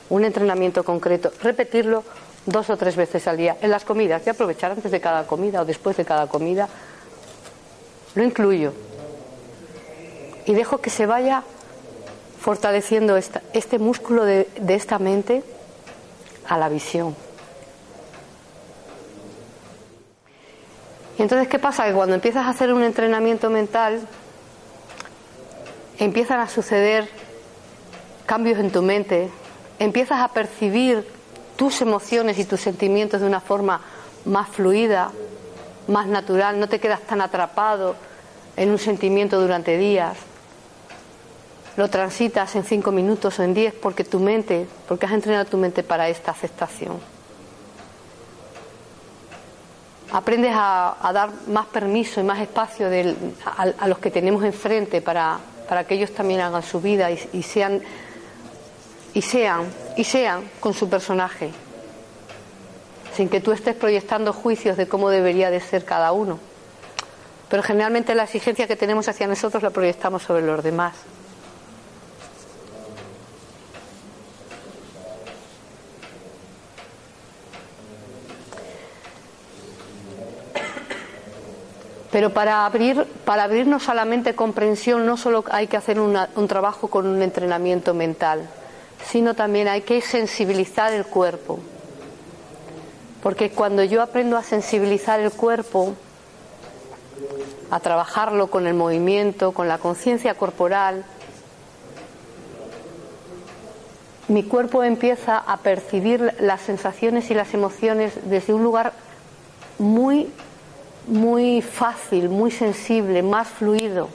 un 0.09 0.25
entrenamiento 0.25 0.83
concreto, 0.83 1.31
repetirlo 1.43 2.03
dos 2.45 2.69
o 2.69 2.77
tres 2.77 2.95
veces 2.95 3.27
al 3.27 3.37
día. 3.37 3.57
En 3.61 3.71
las 3.71 3.85
comidas, 3.85 4.25
y 4.25 4.29
aprovechar 4.29 4.71
antes 4.71 4.91
de 4.91 5.01
cada 5.01 5.25
comida 5.27 5.61
o 5.61 5.65
después 5.65 5.97
de 5.97 6.05
cada 6.05 6.27
comida, 6.27 6.67
lo 8.15 8.23
incluyo. 8.23 8.73
Y 10.45 10.53
dejo 10.53 10.79
que 10.79 10.89
se 10.89 11.05
vaya 11.05 11.43
fortaleciendo 12.39 13.17
este 13.17 13.79
músculo 13.79 14.23
de, 14.23 14.47
de 14.59 14.75
esta 14.75 14.99
mente 14.99 15.43
a 16.47 16.57
la 16.57 16.69
visión. 16.69 17.15
Y 21.17 21.21
entonces, 21.21 21.47
¿qué 21.47 21.59
pasa? 21.59 21.85
Que 21.85 21.93
cuando 21.93 22.13
empiezas 22.13 22.45
a 22.45 22.49
hacer 22.49 22.73
un 22.73 22.83
entrenamiento 22.83 23.49
mental, 23.49 24.01
empiezan 25.97 26.39
a 26.39 26.49
suceder 26.49 27.07
cambios 28.25 28.59
en 28.59 28.71
tu 28.71 28.81
mente, 28.81 29.29
empiezas 29.79 30.19
a 30.21 30.27
percibir 30.27 31.07
tus 31.55 31.81
emociones 31.81 32.37
y 32.39 32.45
tus 32.45 32.61
sentimientos 32.61 33.21
de 33.21 33.27
una 33.27 33.39
forma 33.39 33.81
más 34.25 34.49
fluida, 34.49 35.11
más 35.87 36.07
natural, 36.07 36.59
no 36.59 36.67
te 36.67 36.79
quedas 36.79 37.01
tan 37.01 37.21
atrapado 37.21 37.95
en 38.57 38.69
un 38.71 38.79
sentimiento 38.79 39.39
durante 39.39 39.77
días. 39.77 40.17
Lo 41.77 41.89
transitas 41.89 42.55
en 42.55 42.63
cinco 42.63 42.91
minutos 42.91 43.37
o 43.39 43.43
en 43.43 43.53
diez 43.53 43.73
porque 43.73 44.03
tu 44.03 44.19
mente, 44.19 44.65
porque 44.87 45.05
has 45.05 45.11
entrenado 45.11 45.45
tu 45.45 45.57
mente 45.57 45.83
para 45.83 46.07
esta 46.09 46.31
aceptación. 46.31 46.99
Aprendes 50.11 50.53
a, 50.55 51.11
dar 51.13 51.29
más 51.47 51.65
permiso 51.65 52.21
y 52.21 52.23
más 52.23 52.39
espacio 52.39 52.87
a, 53.45 53.87
los 53.87 53.97
que 53.97 54.11
tenemos 54.11 54.43
enfrente 54.43 55.01
para, 55.01 55.39
para, 55.67 55.83
que 55.85 55.95
ellos 55.95 56.11
también 56.13 56.39
hagan 56.39 56.63
su 56.63 56.79
vida 56.79 57.09
y 57.11 57.43
sean 57.43 57.81
y 59.15 59.21
sean, 59.21 59.73
y 59.95 60.03
sean 60.03 60.43
con 60.59 60.73
su 60.73 60.89
personaje, 60.89 61.49
sin 63.15 63.29
que 63.29 63.39
tú 63.39 63.53
estés 63.53 63.73
proyectando 63.73 64.33
juicios 64.33 64.75
de 64.75 64.87
cómo 64.89 65.09
debería 65.09 65.49
de 65.49 65.61
ser 65.61 65.85
cada 65.85 66.11
uno. 66.11 66.37
Pero 67.49 67.63
generalmente 67.63 68.13
la 68.13 68.25
exigencia 68.25 68.67
que 68.67 68.75
tenemos 68.75 69.07
hacia 69.07 69.25
nosotros 69.25 69.63
la 69.63 69.69
proyectamos 69.69 70.23
sobre 70.23 70.45
los 70.45 70.61
demás. 70.61 70.95
Pero 82.11 82.33
para, 82.33 82.65
abrir, 82.65 83.05
para 83.23 83.43
abrirnos 83.43 83.87
a 83.87 83.93
la 83.93 84.03
mente 84.03 84.35
comprensión 84.35 85.05
no 85.05 85.15
solo 85.15 85.45
hay 85.51 85.67
que 85.67 85.77
hacer 85.77 86.01
un 86.01 86.47
trabajo 86.49 86.89
con 86.89 87.07
un 87.07 87.21
entrenamiento 87.21 87.93
mental, 87.93 88.49
sino 89.09 89.33
también 89.33 89.67
hay 89.67 89.81
que 89.81 90.01
sensibilizar 90.01 90.93
el 90.93 91.05
cuerpo. 91.05 91.59
Porque 93.21 93.51
cuando 93.51 93.83
yo 93.83 94.01
aprendo 94.01 94.37
a 94.37 94.43
sensibilizar 94.43 95.19
el 95.19 95.31
cuerpo, 95.31 95.93
a 97.71 97.79
trabajarlo 97.79 98.47
con 98.47 98.67
el 98.67 98.73
movimiento, 98.73 99.51
con 99.51 99.67
la 99.67 99.77
conciencia 99.77 100.35
corporal, 100.35 101.05
mi 104.27 104.43
cuerpo 104.43 104.83
empieza 104.83 105.37
a 105.37 105.57
percibir 105.57 106.35
las 106.39 106.61
sensaciones 106.61 107.29
y 107.29 107.35
las 107.35 107.53
emociones 107.53 108.13
desde 108.25 108.53
un 108.53 108.63
lugar 108.63 108.93
muy, 109.77 110.31
muy 111.07 111.61
fácil, 111.61 112.29
muy 112.29 112.51
sensible, 112.51 113.21
más 113.21 113.47
fluido 113.47 114.09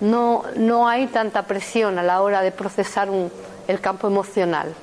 no, 0.00 0.44
no 0.56 0.88
hay 0.88 1.06
tanta 1.08 1.42
presión 1.42 1.98
a 1.98 2.02
la 2.02 2.22
hora 2.22 2.40
de 2.40 2.52
procesar 2.52 3.08
el 3.68 3.80
campo 3.80 4.06
emocional 4.06 4.74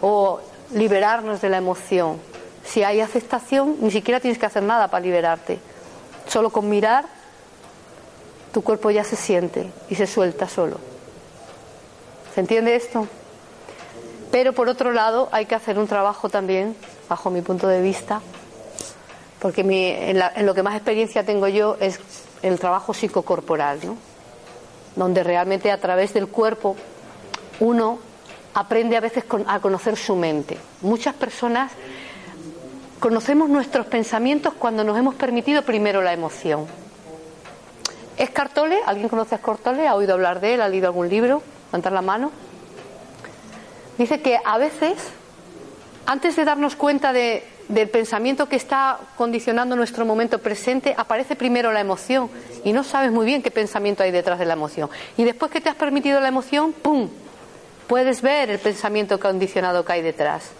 o 0.00 0.40
liberarnos 0.74 1.40
de 1.40 1.48
la 1.48 1.56
emoción. 1.56 2.18
Si 2.64 2.82
hay 2.82 3.00
aceptación, 3.00 3.76
ni 3.80 3.90
siquiera 3.90 4.20
tienes 4.20 4.38
que 4.38 4.46
hacer 4.46 4.62
nada 4.62 4.88
para 4.88 5.04
liberarte. 5.04 5.58
Solo 6.28 6.50
con 6.50 6.68
mirar, 6.68 7.06
tu 8.52 8.62
cuerpo 8.62 8.90
ya 8.90 9.04
se 9.04 9.16
siente 9.16 9.70
y 9.88 9.94
se 9.94 10.06
suelta 10.06 10.48
solo. 10.48 10.78
¿Se 12.34 12.40
entiende 12.40 12.76
esto? 12.76 13.08
Pero 14.30 14.52
por 14.52 14.68
otro 14.68 14.92
lado, 14.92 15.28
hay 15.32 15.46
que 15.46 15.54
hacer 15.54 15.78
un 15.78 15.86
trabajo 15.86 16.28
también, 16.28 16.76
bajo 17.08 17.30
mi 17.30 17.42
punto 17.42 17.68
de 17.68 17.82
vista, 17.82 18.20
porque 19.40 19.60
en, 19.62 20.22
en 20.22 20.46
lo 20.46 20.54
que 20.54 20.62
más 20.62 20.74
experiencia 20.74 21.24
tengo 21.24 21.48
yo 21.48 21.76
es 21.80 21.98
el 22.42 22.58
trabajo 22.58 22.94
psicocorporal, 22.94 23.80
¿no? 23.84 24.11
Donde 24.96 25.22
realmente 25.22 25.70
a 25.70 25.78
través 25.78 26.14
del 26.14 26.28
cuerpo 26.28 26.76
uno 27.60 27.98
aprende 28.54 28.96
a 28.96 29.00
veces 29.00 29.24
a 29.46 29.60
conocer 29.60 29.96
su 29.96 30.16
mente. 30.16 30.58
Muchas 30.82 31.14
personas 31.14 31.72
conocemos 33.00 33.48
nuestros 33.48 33.86
pensamientos 33.86 34.54
cuando 34.54 34.84
nos 34.84 34.98
hemos 34.98 35.14
permitido 35.14 35.62
primero 35.62 36.02
la 36.02 36.12
emoción. 36.12 36.66
Escartole, 38.16 38.78
¿alguien 38.86 39.08
conoce 39.08 39.34
a 39.34 39.38
Escartole? 39.38 39.88
¿Ha 39.88 39.94
oído 39.94 40.14
hablar 40.14 40.40
de 40.40 40.54
él? 40.54 40.60
¿Ha 40.60 40.68
leído 40.68 40.86
algún 40.86 41.08
libro? 41.08 41.42
Levantar 41.66 41.92
la 41.92 42.02
mano. 42.02 42.30
Dice 43.98 44.20
que 44.20 44.38
a 44.44 44.58
veces, 44.58 44.94
antes 46.06 46.36
de 46.36 46.44
darnos 46.44 46.76
cuenta 46.76 47.12
de, 47.12 47.44
del 47.68 47.88
pensamiento 47.88 48.48
que 48.48 48.56
está 48.56 48.98
condicionando 49.16 49.76
nuestro 49.76 50.04
momento 50.04 50.38
presente, 50.38 50.94
aparece 50.96 51.36
primero 51.36 51.72
la 51.72 51.80
emoción 51.80 52.30
y 52.64 52.72
no 52.72 52.84
sabes 52.84 53.12
muy 53.12 53.24
bien 53.24 53.42
qué 53.42 53.50
pensamiento 53.50 54.02
hay 54.02 54.10
detrás 54.10 54.38
de 54.38 54.44
la 54.44 54.54
emoción. 54.54 54.90
Y 55.16 55.24
después 55.24 55.50
que 55.50 55.60
te 55.60 55.68
has 55.68 55.76
permitido 55.76 56.20
la 56.20 56.28
emoción, 56.28 56.72
¡pum! 56.72 57.08
Puedes 57.86 58.22
ver 58.22 58.50
el 58.50 58.58
pensamiento 58.58 59.18
condicionado 59.20 59.84
que 59.84 59.92
hay 59.92 60.02
detrás. 60.02 60.50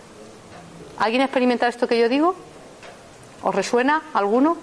¿Alguien 0.99 1.23
ha 1.23 1.27
experimentado 1.27 1.71
esto 1.71 1.89
que 1.89 1.99
yo 1.99 2.09
digo? 2.09 2.35
¿Os 3.43 3.55
resuena 3.55 4.03
alguno? 4.15 4.57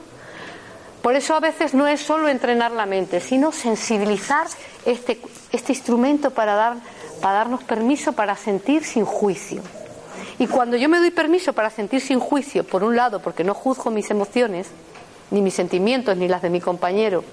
Por 1.01 1.15
eso 1.15 1.35
a 1.35 1.39
veces 1.39 1.73
no 1.73 1.87
es 1.87 2.01
solo 2.01 2.27
entrenar 2.27 2.71
la 2.71 2.85
mente, 2.85 3.21
sino 3.21 3.51
sensibilizar 3.51 4.47
este, 4.85 5.19
este 5.51 5.71
instrumento 5.71 6.31
para, 6.31 6.55
dar, 6.55 6.77
para 7.21 7.39
darnos 7.39 7.63
permiso 7.63 8.13
para 8.13 8.35
sentir 8.35 8.83
sin 8.83 9.05
juicio. 9.05 9.61
Y 10.39 10.47
cuando 10.47 10.77
yo 10.77 10.87
me 10.87 10.99
doy 10.99 11.11
permiso 11.11 11.51
para 11.51 11.69
sentir 11.69 11.99
sin 11.99 12.21
juicio, 12.21 12.63
por 12.63 12.83
un 12.83 12.95
lado, 12.95 13.21
porque 13.21 13.43
no 13.43 13.53
juzgo 13.53 13.91
mis 13.91 14.09
emociones, 14.09 14.67
ni 15.31 15.41
mis 15.41 15.53
sentimientos, 15.53 16.15
ni 16.15 16.29
las 16.29 16.41
de 16.41 16.49
mi 16.49 16.61
compañero, 16.61 17.25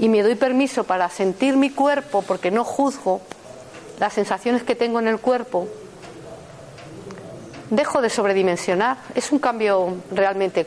y 0.00 0.08
me 0.08 0.22
doy 0.22 0.34
permiso 0.34 0.84
para 0.84 1.08
sentir 1.08 1.56
mi 1.56 1.70
cuerpo, 1.70 2.22
porque 2.22 2.50
no 2.50 2.64
juzgo 2.64 3.20
las 4.00 4.12
sensaciones 4.12 4.64
que 4.64 4.74
tengo 4.74 4.98
en 4.98 5.06
el 5.06 5.20
cuerpo, 5.20 5.68
dejo 7.70 8.02
de 8.02 8.10
sobredimensionar. 8.10 8.98
Es 9.14 9.30
un 9.30 9.38
cambio 9.38 9.94
realmente 10.10 10.66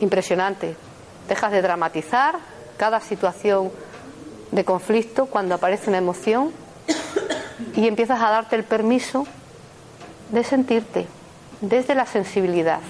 impresionante. 0.00 0.76
Dejas 1.28 1.50
de 1.50 1.62
dramatizar 1.62 2.36
cada 2.76 3.00
situación 3.00 3.72
de 4.52 4.64
conflicto 4.64 5.26
cuando 5.26 5.54
aparece 5.54 5.88
una 5.88 5.98
emoción 5.98 6.52
y 7.74 7.88
empiezas 7.88 8.20
a 8.20 8.30
darte 8.30 8.56
el 8.56 8.64
permiso 8.64 9.26
de 10.32 10.44
sentirte 10.44 11.06
desde 11.60 11.94
la 11.94 12.06
sensibilidad. 12.06 12.80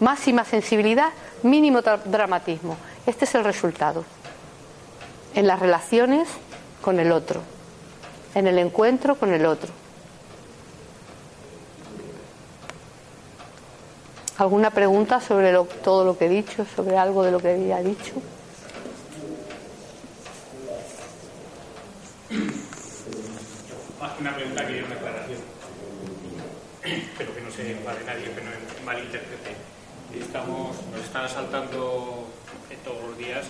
Máxima 0.00 0.44
sensibilidad, 0.44 1.10
mínimo 1.42 1.80
dramatismo. 1.82 2.76
Este 3.06 3.24
es 3.24 3.34
el 3.34 3.44
resultado. 3.44 4.04
En 5.34 5.46
las 5.46 5.60
relaciones 5.60 6.28
con 6.82 7.00
el 7.00 7.12
otro, 7.12 7.42
en 8.34 8.46
el 8.46 8.58
encuentro 8.58 9.16
con 9.16 9.32
el 9.32 9.46
otro. 9.46 9.70
¿Alguna 14.38 14.70
pregunta 14.70 15.20
sobre 15.20 15.52
todo 15.82 16.04
lo 16.04 16.18
que 16.18 16.26
he 16.26 16.28
dicho, 16.28 16.66
sobre 16.76 16.98
algo 16.98 17.22
de 17.22 17.32
lo 17.32 17.40
que 17.40 17.52
había 17.52 17.78
dicho? 17.78 18.12
Una 24.18 24.34
pregunta 24.34 24.66
que 24.66 24.82
una 24.82 24.94
aclaración 24.94 25.56
pero 27.18 27.32
que 27.86 27.92
enfade 27.92 28.04
nadie, 28.04 28.34
que 28.34 28.42
no 28.42 28.50
malinterprete. 28.84 29.54
Estamos, 30.18 30.74
nos 30.90 31.02
están 31.06 31.24
asaltando 31.24 32.26
todos 32.82 33.02
los 33.02 33.18
días 33.18 33.46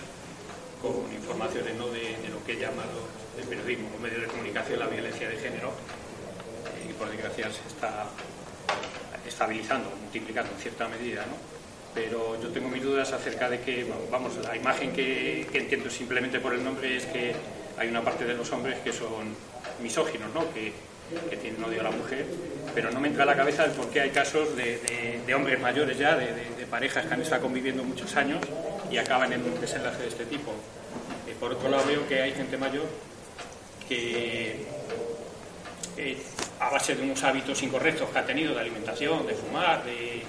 con 0.81 1.09
informaciones 1.11 1.73
¿no? 1.75 1.87
de, 1.89 2.13
lo 2.29 2.43
que 2.45 2.53
he 2.53 2.59
llamado 2.59 3.09
el 3.37 3.47
periodismo, 3.47 3.89
los 3.93 4.01
medios 4.01 4.21
de 4.21 4.27
comunicación, 4.27 4.79
la 4.79 4.85
violencia 4.87 5.27
de 5.27 5.37
género, 5.37 5.73
y 6.87 6.93
por 6.93 7.09
desgracia 7.09 7.49
se 7.49 7.67
está 7.67 8.05
estabilizando, 9.25 9.89
multiplicando 9.89 10.51
en 10.53 10.59
cierta 10.59 10.87
medida. 10.87 11.25
¿no? 11.25 11.57
pero 11.93 12.39
yo 12.39 12.49
tengo 12.49 12.69
mis 12.69 12.83
dudas 12.83 13.11
acerca 13.11 13.49
de 13.49 13.59
que, 13.61 13.91
vamos, 14.11 14.37
la 14.45 14.55
imagen 14.55 14.93
que, 14.93 15.49
entiendo 15.51 15.89
simplemente 15.89 16.39
por 16.39 16.53
el 16.53 16.63
nombre 16.63 16.95
es 16.95 17.05
que 17.05 17.33
hay 17.75 17.89
una 17.89 18.03
parte 18.03 18.23
de 18.23 18.35
los 18.35 18.51
hombres 18.51 18.77
que 18.81 18.93
son 18.93 19.33
misóginos, 19.81 20.31
¿no? 20.31 20.53
Que, 20.53 20.73
que 21.29 21.37
tienen 21.37 21.63
odio 21.63 21.81
a 21.81 21.85
la 21.85 21.91
mujer, 21.91 22.25
pero 22.73 22.91
no 22.91 22.99
me 22.99 23.07
entra 23.07 23.23
a 23.23 23.25
la 23.25 23.35
cabeza 23.35 23.65
el 23.65 23.71
por 23.71 23.89
qué 23.89 24.01
hay 24.01 24.09
casos 24.09 24.55
de, 24.55 24.79
de, 25.25 25.35
hombres 25.35 25.59
mayores 25.59 25.97
ya, 25.97 26.15
de, 26.15 26.27
de, 26.27 26.65
parejas 26.69 27.05
que 27.05 27.13
han 27.13 27.21
estado 27.21 27.43
conviviendo 27.43 27.83
muchos 27.83 28.15
años 28.15 28.39
y 28.91 28.97
acaban 28.97 29.31
en 29.31 29.41
un 29.43 29.59
desenlace 29.59 30.01
de 30.01 30.07
este 30.09 30.25
tipo. 30.25 30.51
Eh, 31.27 31.35
por 31.39 31.53
otro 31.53 31.69
lado 31.69 31.85
veo 31.87 32.07
que 32.07 32.21
hay 32.21 32.33
gente 32.33 32.57
mayor 32.57 32.85
que 33.87 34.65
eh, 35.97 36.17
a 36.59 36.69
base 36.69 36.95
de 36.95 37.03
unos 37.03 37.23
hábitos 37.23 37.61
incorrectos 37.63 38.09
que 38.09 38.19
ha 38.19 38.25
tenido 38.25 38.53
de 38.53 38.61
alimentación, 38.61 39.25
de 39.25 39.33
fumar, 39.33 39.83
de, 39.83 40.23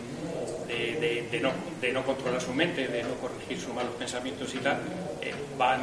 de, 1.31 1.41
no, 1.41 1.51
de 1.81 1.93
no 1.93 2.05
controlar 2.05 2.41
su 2.41 2.53
mente, 2.53 2.87
de 2.87 3.03
no 3.03 3.15
corregir 3.15 3.61
sus 3.61 3.75
malos 3.75 3.95
pensamientos 3.97 4.55
y 4.55 4.59
tal, 4.59 4.79
eh, 5.21 5.35
van 5.57 5.81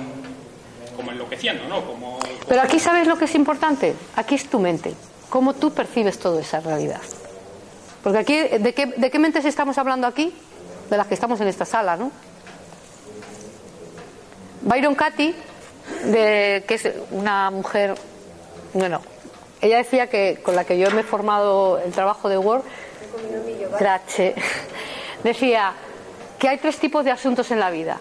como 0.96 1.12
enloqueciendo, 1.12 1.68
¿no? 1.68 1.86
Como, 1.86 2.20
Pero 2.48 2.62
aquí 2.62 2.80
sabes 2.80 3.08
lo 3.08 3.18
que 3.18 3.26
es 3.26 3.36
importante, 3.36 3.96
aquí 4.16 4.36
es 4.36 4.50
tu 4.50 4.60
mente, 4.60 4.94
cómo 5.30 5.54
tú 5.54 5.72
percibes 5.72 6.20
toda 6.20 6.42
esa 6.42 6.60
realidad. 6.60 7.02
Porque 8.04 8.20
aquí, 8.20 8.36
¿de 8.36 8.74
qué, 8.74 8.86
de 8.86 9.10
qué 9.10 9.20
mentes 9.20 9.46
estamos 9.46 9.78
hablando 9.78 10.06
aquí? 10.08 10.34
De 10.90 10.98
las 10.98 11.08
que 11.08 11.16
estamos 11.16 11.42
en 11.42 11.48
esta 11.48 11.66
sala, 11.66 11.98
¿no? 11.98 12.12
Byron 14.62 14.96
Katy, 14.96 15.36
de, 16.06 16.64
que 16.68 16.74
es 16.76 16.90
una 17.12 17.52
mujer, 17.52 17.96
bueno, 18.74 19.02
ella 19.62 19.78
decía 19.78 20.08
que 20.08 20.40
con 20.44 20.56
la 20.56 20.64
que 20.66 20.78
yo 20.78 20.90
me 20.92 21.02
he 21.02 21.04
formado 21.04 21.80
el 21.80 21.92
trabajo 21.92 22.30
de 22.30 22.38
Word, 22.38 22.64
Grache, 23.80 24.36
decía 25.24 25.74
que 26.38 26.50
hay 26.50 26.58
tres 26.58 26.78
tipos 26.78 27.06
de 27.06 27.12
asuntos 27.12 27.50
en 27.52 27.60
la 27.60 27.70
vida. 27.72 27.98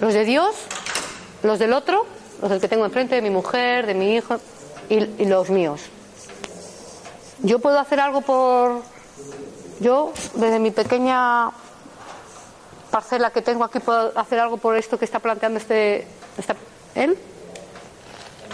Los 0.00 0.14
de 0.14 0.24
Dios, 0.24 0.54
los 1.44 1.58
del 1.58 1.74
otro, 1.74 2.06
los 2.40 2.50
del 2.50 2.60
que 2.60 2.68
tengo 2.68 2.86
enfrente, 2.86 3.14
de 3.14 3.22
mi 3.22 3.30
mujer, 3.30 3.86
de 3.86 3.94
mi 3.94 4.16
hijo, 4.16 4.40
y, 4.88 5.24
los 5.26 5.50
míos. 5.50 5.82
Yo 7.42 7.58
puedo 7.58 7.78
hacer 7.78 8.00
algo 8.00 8.22
por... 8.22 8.82
Yo, 9.80 10.12
desde 10.34 10.58
mi 10.58 10.70
pequeña 10.70 11.50
parcela 12.90 13.30
que 13.30 13.42
tengo 13.42 13.62
aquí, 13.64 13.78
puedo 13.78 14.18
hacer 14.18 14.40
algo 14.40 14.56
por 14.56 14.76
esto 14.76 14.98
que 14.98 15.04
está 15.04 15.18
planteando 15.18 15.58
este, 15.58 16.06
él. 16.94 17.18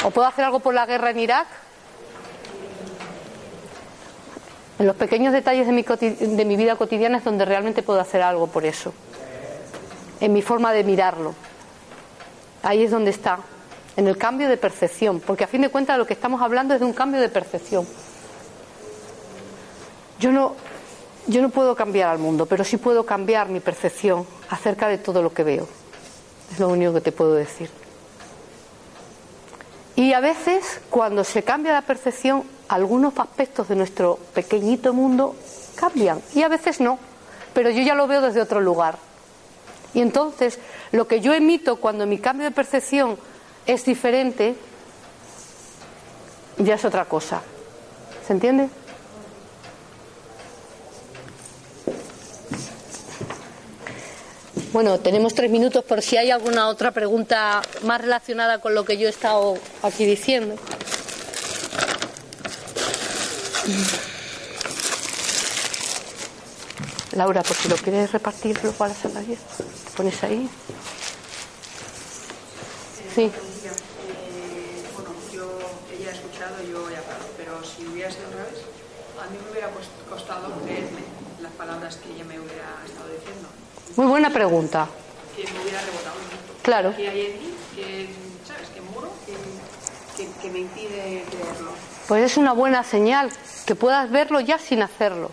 O 0.04 0.10
puedo 0.10 0.26
hacer 0.26 0.44
algo 0.44 0.58
por 0.58 0.74
la 0.74 0.84
guerra 0.86 1.10
en 1.10 1.18
Irak. 1.20 1.46
En 4.80 4.86
los 4.86 4.96
pequeños 4.96 5.32
detalles 5.32 5.66
de 5.66 5.72
mi, 5.72 5.82
de 5.82 6.44
mi 6.44 6.56
vida 6.56 6.74
cotidiana 6.74 7.18
es 7.18 7.24
donde 7.24 7.44
realmente 7.44 7.82
puedo 7.82 8.00
hacer 8.00 8.22
algo 8.22 8.48
por 8.48 8.64
eso. 8.64 8.92
En 10.20 10.32
mi 10.32 10.42
forma 10.42 10.72
de 10.72 10.82
mirarlo. 10.82 11.34
Ahí 12.62 12.84
es 12.84 12.90
donde 12.90 13.10
está, 13.10 13.38
en 13.96 14.06
el 14.06 14.16
cambio 14.16 14.48
de 14.48 14.56
percepción, 14.56 15.20
porque 15.20 15.44
a 15.44 15.46
fin 15.46 15.62
de 15.62 15.70
cuentas 15.70 15.98
lo 15.98 16.06
que 16.06 16.14
estamos 16.14 16.42
hablando 16.42 16.74
es 16.74 16.80
de 16.80 16.86
un 16.86 16.92
cambio 16.92 17.20
de 17.20 17.28
percepción. 17.28 17.86
Yo 20.18 20.32
no, 20.32 20.54
yo 21.26 21.40
no 21.40 21.48
puedo 21.48 21.74
cambiar 21.74 22.10
al 22.10 22.18
mundo, 22.18 22.46
pero 22.46 22.64
sí 22.64 22.76
puedo 22.76 23.04
cambiar 23.04 23.48
mi 23.48 23.60
percepción 23.60 24.26
acerca 24.50 24.88
de 24.88 24.98
todo 24.98 25.22
lo 25.22 25.32
que 25.32 25.44
veo. 25.44 25.66
Es 26.52 26.58
lo 26.58 26.68
único 26.68 26.92
que 26.94 27.00
te 27.00 27.12
puedo 27.12 27.34
decir. 27.34 27.70
Y 29.96 30.12
a 30.12 30.20
veces, 30.20 30.80
cuando 30.90 31.24
se 31.24 31.42
cambia 31.42 31.72
la 31.72 31.82
percepción, 31.82 32.44
algunos 32.68 33.18
aspectos 33.18 33.68
de 33.68 33.76
nuestro 33.76 34.18
pequeñito 34.34 34.94
mundo 34.94 35.34
cambian 35.74 36.22
y 36.34 36.42
a 36.42 36.48
veces 36.48 36.80
no, 36.80 36.98
pero 37.52 37.70
yo 37.70 37.82
ya 37.82 37.94
lo 37.94 38.06
veo 38.06 38.20
desde 38.20 38.40
otro 38.40 38.60
lugar. 38.60 38.96
Y 39.94 40.00
entonces 40.00 40.58
lo 40.92 41.06
que 41.06 41.20
yo 41.20 41.34
emito 41.34 41.76
cuando 41.76 42.06
mi 42.06 42.18
cambio 42.18 42.44
de 42.44 42.52
percepción 42.52 43.18
es 43.66 43.84
diferente, 43.84 44.54
ya 46.58 46.74
es 46.74 46.84
otra 46.84 47.04
cosa. 47.04 47.42
¿Se 48.26 48.32
entiende? 48.32 48.68
Bueno, 54.72 55.00
tenemos 55.00 55.34
tres 55.34 55.50
minutos 55.50 55.84
por 55.84 56.00
si 56.00 56.16
hay 56.16 56.30
alguna 56.30 56.68
otra 56.68 56.92
pregunta 56.92 57.60
más 57.82 58.00
relacionada 58.00 58.60
con 58.60 58.72
lo 58.72 58.84
que 58.84 58.96
yo 58.98 59.08
he 59.08 59.10
estado 59.10 59.58
aquí 59.82 60.04
diciendo. 60.06 60.54
Laura, 67.12 67.42
por 67.42 67.56
si 67.56 67.68
lo 67.68 67.76
quieres 67.76 68.12
repartir 68.12 68.58
luego 68.62 68.84
a 68.84 68.88
la 68.88 68.94
sala 68.94 69.20
¿te 69.20 69.36
pones 69.96 70.22
ahí? 70.22 70.48
Sí. 73.14 73.32
Bueno, 74.94 75.10
yo 75.32 75.58
ella 75.92 76.10
he 76.10 76.14
escuchado, 76.14 76.62
yo 76.62 76.88
he 76.88 76.96
hablado, 76.96 77.24
pero 77.36 77.64
si 77.64 77.84
hubiera 77.86 78.10
sido 78.10 78.28
otra 78.28 78.44
vez, 78.44 78.62
a 79.20 79.30
mí 79.30 79.38
me 79.44 79.50
hubiera 79.50 79.70
costado 80.08 80.52
creerme 80.62 81.02
las 81.42 81.52
palabras 81.52 81.96
que 81.96 82.12
ella 82.12 82.24
me 82.24 82.38
hubiera 82.38 82.78
estado 82.86 83.08
diciendo. 83.08 83.48
Muy 83.96 84.06
buena 84.06 84.30
pregunta. 84.30 84.86
Que 85.34 85.42
me 85.52 85.60
hubiera 85.62 85.80
rebotado. 85.80 86.14
Claro. 86.62 86.96
Que 86.96 87.08
hay 87.08 87.20
en 87.26 87.38
mí, 87.40 87.54
que, 87.74 88.08
¿sabes? 88.46 88.68
Que 88.68 88.80
muro, 88.82 89.10
que, 89.26 90.22
que, 90.22 90.30
que 90.40 90.50
me 90.50 90.60
impide 90.60 91.24
creerlo. 91.28 91.72
Pues 92.06 92.24
es 92.24 92.36
una 92.36 92.52
buena 92.52 92.84
señal 92.84 93.30
que 93.66 93.74
puedas 93.74 94.10
verlo 94.10 94.38
ya 94.38 94.58
sin 94.58 94.82
hacerlo. 94.82 95.32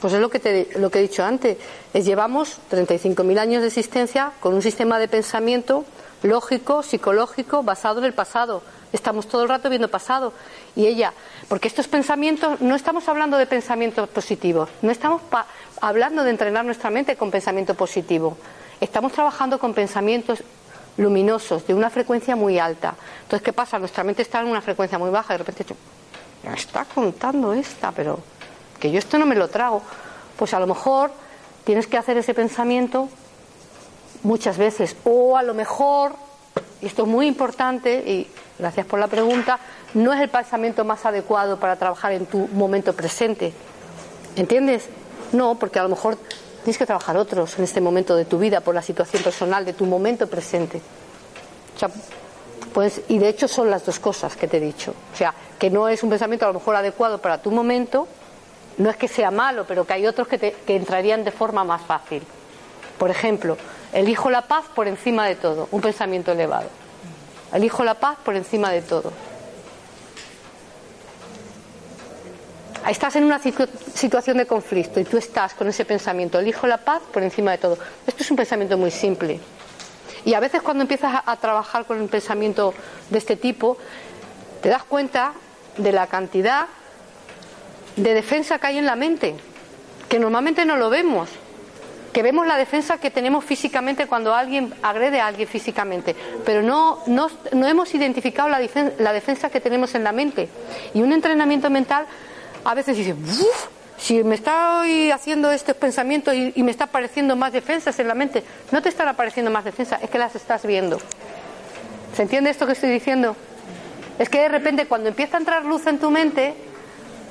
Pues 0.00 0.14
es 0.14 0.20
lo 0.20 0.30
que, 0.30 0.38
te, 0.38 0.68
lo 0.76 0.90
que 0.90 0.98
he 0.98 1.02
dicho 1.02 1.24
antes. 1.24 1.58
Es, 1.92 2.04
llevamos 2.04 2.58
35.000 2.70 3.38
años 3.38 3.62
de 3.62 3.68
existencia 3.68 4.32
con 4.40 4.54
un 4.54 4.62
sistema 4.62 4.98
de 4.98 5.08
pensamiento 5.08 5.84
lógico, 6.22 6.82
psicológico, 6.82 7.62
basado 7.62 7.98
en 7.98 8.06
el 8.06 8.14
pasado. 8.14 8.62
Estamos 8.92 9.28
todo 9.28 9.42
el 9.42 9.48
rato 9.48 9.68
viendo 9.68 9.88
pasado. 9.88 10.32
Y 10.74 10.86
ella, 10.86 11.12
porque 11.48 11.68
estos 11.68 11.86
pensamientos, 11.86 12.60
no 12.60 12.74
estamos 12.74 13.08
hablando 13.08 13.36
de 13.36 13.46
pensamientos 13.46 14.08
positivos, 14.08 14.68
no 14.82 14.90
estamos 14.90 15.22
hablando 15.80 16.24
de 16.24 16.30
entrenar 16.30 16.64
nuestra 16.64 16.90
mente 16.90 17.16
con 17.16 17.30
pensamiento 17.30 17.74
positivo. 17.74 18.36
Estamos 18.80 19.12
trabajando 19.12 19.58
con 19.58 19.74
pensamientos 19.74 20.42
luminosos, 20.96 21.66
de 21.66 21.74
una 21.74 21.90
frecuencia 21.90 22.36
muy 22.36 22.58
alta. 22.58 22.94
Entonces, 23.22 23.42
¿qué 23.42 23.52
pasa? 23.52 23.78
Nuestra 23.78 24.04
mente 24.04 24.22
está 24.22 24.40
en 24.40 24.46
una 24.46 24.60
frecuencia 24.60 24.98
muy 24.98 25.10
baja 25.10 25.34
y 25.34 25.38
de 25.38 25.44
repente, 25.44 25.74
me 26.42 26.54
está 26.54 26.84
contando 26.84 27.52
esta, 27.52 27.92
pero 27.92 28.18
que 28.80 28.90
yo 28.90 28.98
esto 28.98 29.18
no 29.18 29.26
me 29.26 29.36
lo 29.36 29.48
trago. 29.48 29.82
Pues 30.36 30.54
a 30.54 30.60
lo 30.60 30.66
mejor 30.66 31.12
tienes 31.64 31.86
que 31.86 31.98
hacer 31.98 32.16
ese 32.16 32.34
pensamiento 32.34 33.08
muchas 34.22 34.58
veces. 34.58 34.96
O 35.04 35.36
a 35.36 35.42
lo 35.42 35.54
mejor, 35.54 36.12
y 36.80 36.86
esto 36.86 37.02
es 37.02 37.08
muy 37.08 37.26
importante, 37.26 37.94
y 37.98 38.26
gracias 38.58 38.86
por 38.86 38.98
la 38.98 39.06
pregunta, 39.06 39.58
no 39.94 40.12
es 40.12 40.20
el 40.20 40.28
pensamiento 40.28 40.84
más 40.84 41.04
adecuado 41.04 41.58
para 41.58 41.76
trabajar 41.76 42.12
en 42.12 42.26
tu 42.26 42.48
momento 42.48 42.92
presente. 42.94 43.52
¿Entiendes? 44.36 44.88
No, 45.32 45.56
porque 45.56 45.78
a 45.78 45.82
lo 45.82 45.90
mejor 45.90 46.18
tienes 46.64 46.78
que 46.78 46.86
trabajar 46.86 47.16
otros 47.16 47.58
en 47.58 47.64
este 47.64 47.80
momento 47.80 48.16
de 48.16 48.24
tu 48.24 48.38
vida 48.38 48.60
por 48.60 48.74
la 48.74 48.82
situación 48.82 49.22
personal 49.22 49.64
de 49.64 49.72
tu 49.72 49.86
momento 49.86 50.26
presente. 50.28 50.80
pues, 52.72 53.00
y 53.08 53.18
de 53.18 53.28
hecho 53.28 53.48
son 53.48 53.70
las 53.70 53.84
dos 53.84 53.98
cosas 53.98 54.36
que 54.36 54.46
te 54.46 54.58
he 54.58 54.60
dicho. 54.60 54.94
O 55.12 55.16
sea, 55.16 55.34
que 55.58 55.70
no 55.70 55.88
es 55.88 56.02
un 56.02 56.10
pensamiento 56.10 56.44
a 56.44 56.48
lo 56.48 56.54
mejor 56.54 56.76
adecuado 56.76 57.18
para 57.18 57.42
tu 57.42 57.50
momento, 57.50 58.06
no 58.80 58.90
es 58.90 58.96
que 58.96 59.08
sea 59.08 59.30
malo, 59.30 59.64
pero 59.66 59.86
que 59.86 59.92
hay 59.92 60.06
otros 60.06 60.28
que, 60.28 60.38
que 60.38 60.76
entrarían 60.76 61.24
de 61.24 61.30
forma 61.30 61.64
más 61.64 61.82
fácil. 61.82 62.22
Por 62.98 63.10
ejemplo, 63.10 63.56
elijo 63.92 64.30
la 64.30 64.42
paz 64.42 64.64
por 64.74 64.88
encima 64.88 65.26
de 65.26 65.36
todo, 65.36 65.68
un 65.70 65.80
pensamiento 65.80 66.32
elevado. 66.32 66.68
Elijo 67.52 67.84
la 67.84 67.94
paz 67.94 68.18
por 68.24 68.36
encima 68.36 68.70
de 68.70 68.82
todo. 68.82 69.12
estás 72.88 73.14
en 73.16 73.24
una 73.24 73.38
situación 73.38 74.38
de 74.38 74.46
conflicto 74.46 75.00
y 75.00 75.04
tú 75.04 75.16
estás 75.16 75.54
con 75.54 75.68
ese 75.68 75.84
pensamiento, 75.84 76.38
elijo 76.38 76.66
la 76.66 76.78
paz 76.78 77.02
por 77.12 77.22
encima 77.22 77.52
de 77.52 77.58
todo. 77.58 77.78
Esto 78.06 78.22
es 78.22 78.30
un 78.30 78.36
pensamiento 78.36 78.76
muy 78.78 78.90
simple. 78.90 79.40
Y 80.24 80.34
a 80.34 80.40
veces 80.40 80.62
cuando 80.62 80.82
empiezas 80.82 81.22
a, 81.24 81.36
trabajar 81.36 81.84
con 81.84 82.00
un 82.00 82.08
pensamiento 82.08 82.74
de 83.08 83.18
este 83.18 83.36
tipo, 83.36 83.78
te 84.60 84.68
das 84.68 84.84
cuenta 84.84 85.32
de 85.76 85.92
la 85.92 86.06
cantidad 86.08 86.66
de 87.96 88.14
defensa 88.14 88.58
que 88.58 88.66
hay 88.66 88.78
en 88.78 88.86
la 88.86 88.96
mente, 88.96 89.34
que 90.08 90.18
normalmente 90.18 90.64
no 90.64 90.76
lo 90.76 90.90
vemos, 90.90 91.28
que 92.12 92.22
vemos 92.22 92.46
la 92.46 92.56
defensa 92.56 92.98
que 92.98 93.10
tenemos 93.10 93.44
físicamente 93.44 94.06
cuando 94.06 94.34
alguien 94.34 94.74
agrede 94.82 95.20
a 95.20 95.28
alguien 95.28 95.48
físicamente, 95.48 96.16
pero 96.44 96.62
no, 96.62 96.98
no, 97.06 97.28
hemos 97.66 97.94
identificado 97.94 98.48
la, 98.48 98.58
defensa 99.12 99.50
que 99.50 99.60
tenemos 99.60 99.94
en 99.94 100.04
la 100.04 100.12
mente. 100.12 100.48
Y 100.94 101.02
un 101.02 101.12
entrenamiento 101.12 101.70
mental 101.70 102.06
a 102.64 102.74
veces 102.74 102.96
dice, 102.96 103.12
uff, 103.14 103.68
si 103.96 104.24
me 104.24 104.34
estoy 104.34 105.10
haciendo 105.10 105.50
estos 105.52 105.76
pensamientos 105.76 106.34
y, 106.34 106.62
me 106.62 106.70
está 106.70 106.84
apareciendo 106.84 107.36
más 107.36 107.52
defensas 107.52 107.98
en 107.98 108.08
la 108.08 108.14
mente, 108.14 108.42
no 108.72 108.82
te 108.82 108.88
están 108.88 109.08
apareciendo 109.08 109.50
más 109.50 109.64
defensas, 109.64 110.02
es 110.02 110.10
que 110.10 110.18
las 110.18 110.34
estás 110.34 110.66
viendo. 110.66 110.98
¿Se 112.16 112.22
entiende 112.22 112.50
esto 112.50 112.66
que 112.66 112.72
estoy 112.72 112.90
diciendo? 112.90 113.36
Es 114.18 114.28
que 114.28 114.40
de 114.40 114.48
repente 114.48 114.86
cuando 114.86 115.08
empieza 115.08 115.36
a 115.36 115.40
entrar 115.40 115.64
luz 115.64 115.86
en 115.86 115.98
tu 115.98 116.10
mente, 116.10 116.54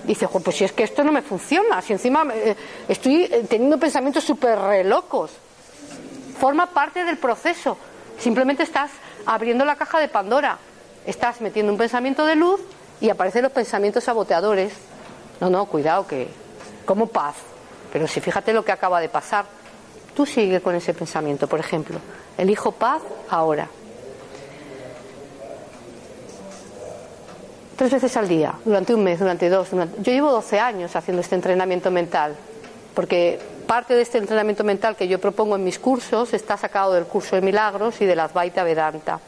Dice, 0.04 0.28
pues 0.28 0.56
si 0.56 0.64
es 0.64 0.72
que 0.72 0.84
esto 0.84 1.04
no 1.04 1.12
me 1.12 1.22
funciona, 1.22 1.82
si 1.82 1.93
encima 1.93 2.26
eh, 2.34 2.56
estoy 2.88 3.24
eh, 3.24 3.45
teniendo 3.47 3.78
pensamientos 3.78 4.24
súper 4.24 4.86
locos. 4.86 5.32
Forma 6.39 6.68
parte 6.68 7.04
del 7.04 7.18
proceso. 7.18 7.78
Simplemente 8.18 8.64
estás 8.64 8.91
abriendo 9.26 9.66
la 9.66 9.76
caja 9.76 10.00
de 10.00 10.08
Pandora. 10.08 10.58
Estás 11.06 11.41
metiendo 11.41 11.72
un 11.72 11.78
pensamiento 11.78 12.26
de 12.26 12.36
luz 12.36 12.62
y 13.02 13.10
aparecen 13.10 13.43
los 13.43 13.52
pensamientos 13.52 14.04
saboteadores. 14.04 14.74
No, 15.39 15.50
no, 15.50 15.66
cuidado, 15.66 16.08
que 16.08 16.28
como 16.86 17.08
paz. 17.08 17.36
Pero 17.91 18.08
si 18.08 18.22
fíjate 18.22 18.54
lo 18.54 18.64
que 18.64 18.72
acaba 18.72 19.00
de 19.02 19.10
pasar, 19.10 19.45
tú 20.16 20.26
sigue 20.26 20.62
con 20.62 20.76
ese 20.76 20.93
pensamiento. 20.93 21.47
Por 21.47 21.60
ejemplo, 21.60 22.00
elijo 22.38 22.72
paz 22.72 23.02
ahora. 23.30 23.70
Tres 27.80 27.93
veces 27.93 28.17
al 28.17 28.27
día, 28.27 28.55
durante 28.65 28.93
un 28.93 29.01
mes, 29.05 29.19
durante 29.19 29.47
dos. 29.47 29.69
Yo 29.71 30.11
llevo 30.11 30.34
12 30.34 30.59
años 30.59 30.97
haciendo 30.97 31.21
este 31.21 31.36
entrenamiento 31.36 31.89
mental, 31.89 32.36
porque 32.93 33.39
parte 33.67 33.93
de 33.95 34.01
este 34.01 34.17
entrenamiento 34.17 34.65
mental 34.65 34.97
que 34.97 35.07
yo 35.07 35.17
propongo 35.17 35.55
en 35.55 35.63
mis 35.63 35.80
cursos 35.80 36.34
está 36.34 36.57
sacado 36.57 36.91
del 36.91 37.05
curso 37.05 37.38
de 37.38 37.41
milagros 37.41 38.01
y 38.01 38.05
de 38.05 38.17
la 38.17 38.25
Advaita 38.25 38.65
Vedanta. 38.65 39.21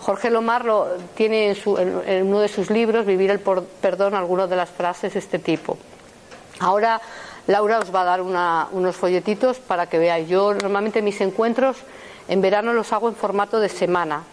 Jorge 0.00 0.28
Lomar 0.28 0.66
tiene 1.14 1.56
en, 2.06 2.26
uno 2.26 2.40
de 2.40 2.48
sus 2.48 2.68
libros, 2.68 3.06
Vivir 3.06 3.30
el 3.30 3.40
Perdón, 3.40 4.16
algunas 4.16 4.50
de 4.50 4.56
las 4.56 4.68
frases 4.68 5.14
de 5.14 5.20
este 5.20 5.38
tipo. 5.38 5.78
Ahora 6.60 7.00
Laura 7.46 7.78
os 7.78 7.94
va 7.94 8.02
a 8.02 8.04
dar 8.04 8.20
unos 8.20 8.96
folletitos 8.96 9.60
para 9.60 9.86
que 9.86 9.98
veáis. 9.98 10.28
Yo 10.28 10.52
normalmente 10.52 11.00
mis 11.00 11.22
encuentros 11.22 11.78
en 12.28 12.42
verano 12.42 12.74
los 12.74 12.92
hago 12.92 13.08
en 13.08 13.14
formato 13.14 13.60
de 13.60 13.70
semana, 13.70 14.24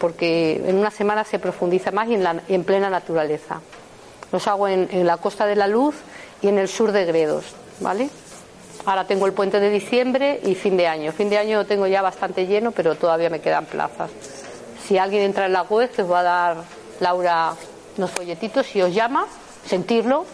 porque 0.00 0.62
en 0.66 0.76
una 0.76 0.90
semana 0.90 1.24
se 1.24 1.38
profundiza 1.38 1.92
más 1.92 2.08
y 2.08 2.14
en, 2.14 2.64
plena 2.64 2.90
naturaleza. 2.90 3.60
Los 4.32 4.48
hago 4.48 4.66
en, 4.66 4.88
en, 4.90 5.06
la 5.06 5.18
Costa 5.18 5.46
de 5.46 5.54
la 5.54 5.68
Luz 5.68 5.94
y 6.40 6.48
en 6.48 6.58
el 6.58 6.68
sur 6.68 6.90
de 6.90 7.04
Gredos, 7.04 7.44
¿vale? 7.80 8.08
Ahora 8.86 9.06
tengo 9.06 9.26
el 9.26 9.34
puente 9.34 9.60
de 9.60 9.70
diciembre 9.70 10.40
y 10.42 10.54
fin 10.54 10.76
de 10.76 10.88
año. 10.88 11.12
Fin 11.12 11.28
de 11.28 11.36
año 11.36 11.58
lo 11.58 11.66
tengo 11.66 11.86
ya 11.86 12.00
bastante 12.00 12.46
lleno, 12.46 12.72
pero 12.72 12.94
todavía 12.94 13.28
me 13.28 13.40
quedan 13.40 13.66
plazas. 13.66 14.10
Si 14.86 14.96
alguien 14.96 15.22
entra 15.22 15.46
en 15.46 15.52
la 15.52 15.62
web, 15.62 15.90
os 15.96 16.10
va 16.10 16.20
a 16.20 16.22
dar 16.22 16.56
Laura 17.00 17.54
unos 17.98 18.10
folletitos. 18.10 18.66
Si 18.66 18.80
os 18.80 18.94
llama, 18.94 19.26
sentirlo. 19.66 20.24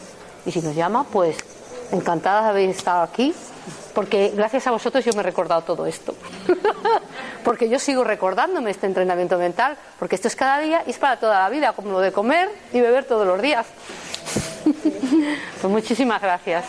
Y 0.46 0.52
si 0.52 0.60
nos 0.60 0.76
llama, 0.76 1.04
pues 1.04 1.36
encantada 1.90 2.44
de 2.44 2.48
haber 2.50 2.70
estado 2.70 3.02
aquí, 3.02 3.34
porque 3.96 4.30
gracias 4.36 4.66
a 4.66 4.72
vosotros 4.72 5.02
yo 5.06 5.14
me 5.14 5.20
he 5.20 5.22
recordado 5.22 5.62
todo 5.62 5.86
esto. 5.86 6.14
porque 7.44 7.70
yo 7.70 7.78
sigo 7.78 8.04
recordándome 8.04 8.70
este 8.70 8.86
entrenamiento 8.86 9.38
mental, 9.38 9.78
porque 9.98 10.16
esto 10.16 10.28
es 10.28 10.36
cada 10.36 10.58
día 10.58 10.82
y 10.86 10.90
es 10.90 10.98
para 10.98 11.18
toda 11.18 11.40
la 11.40 11.48
vida, 11.48 11.72
como 11.72 11.92
lo 11.92 12.00
de 12.00 12.12
comer 12.12 12.50
y 12.74 12.80
beber 12.82 13.06
todos 13.06 13.26
los 13.26 13.40
días. 13.40 13.66
pues 15.62 15.72
muchísimas 15.72 16.20
gracias. 16.20 16.66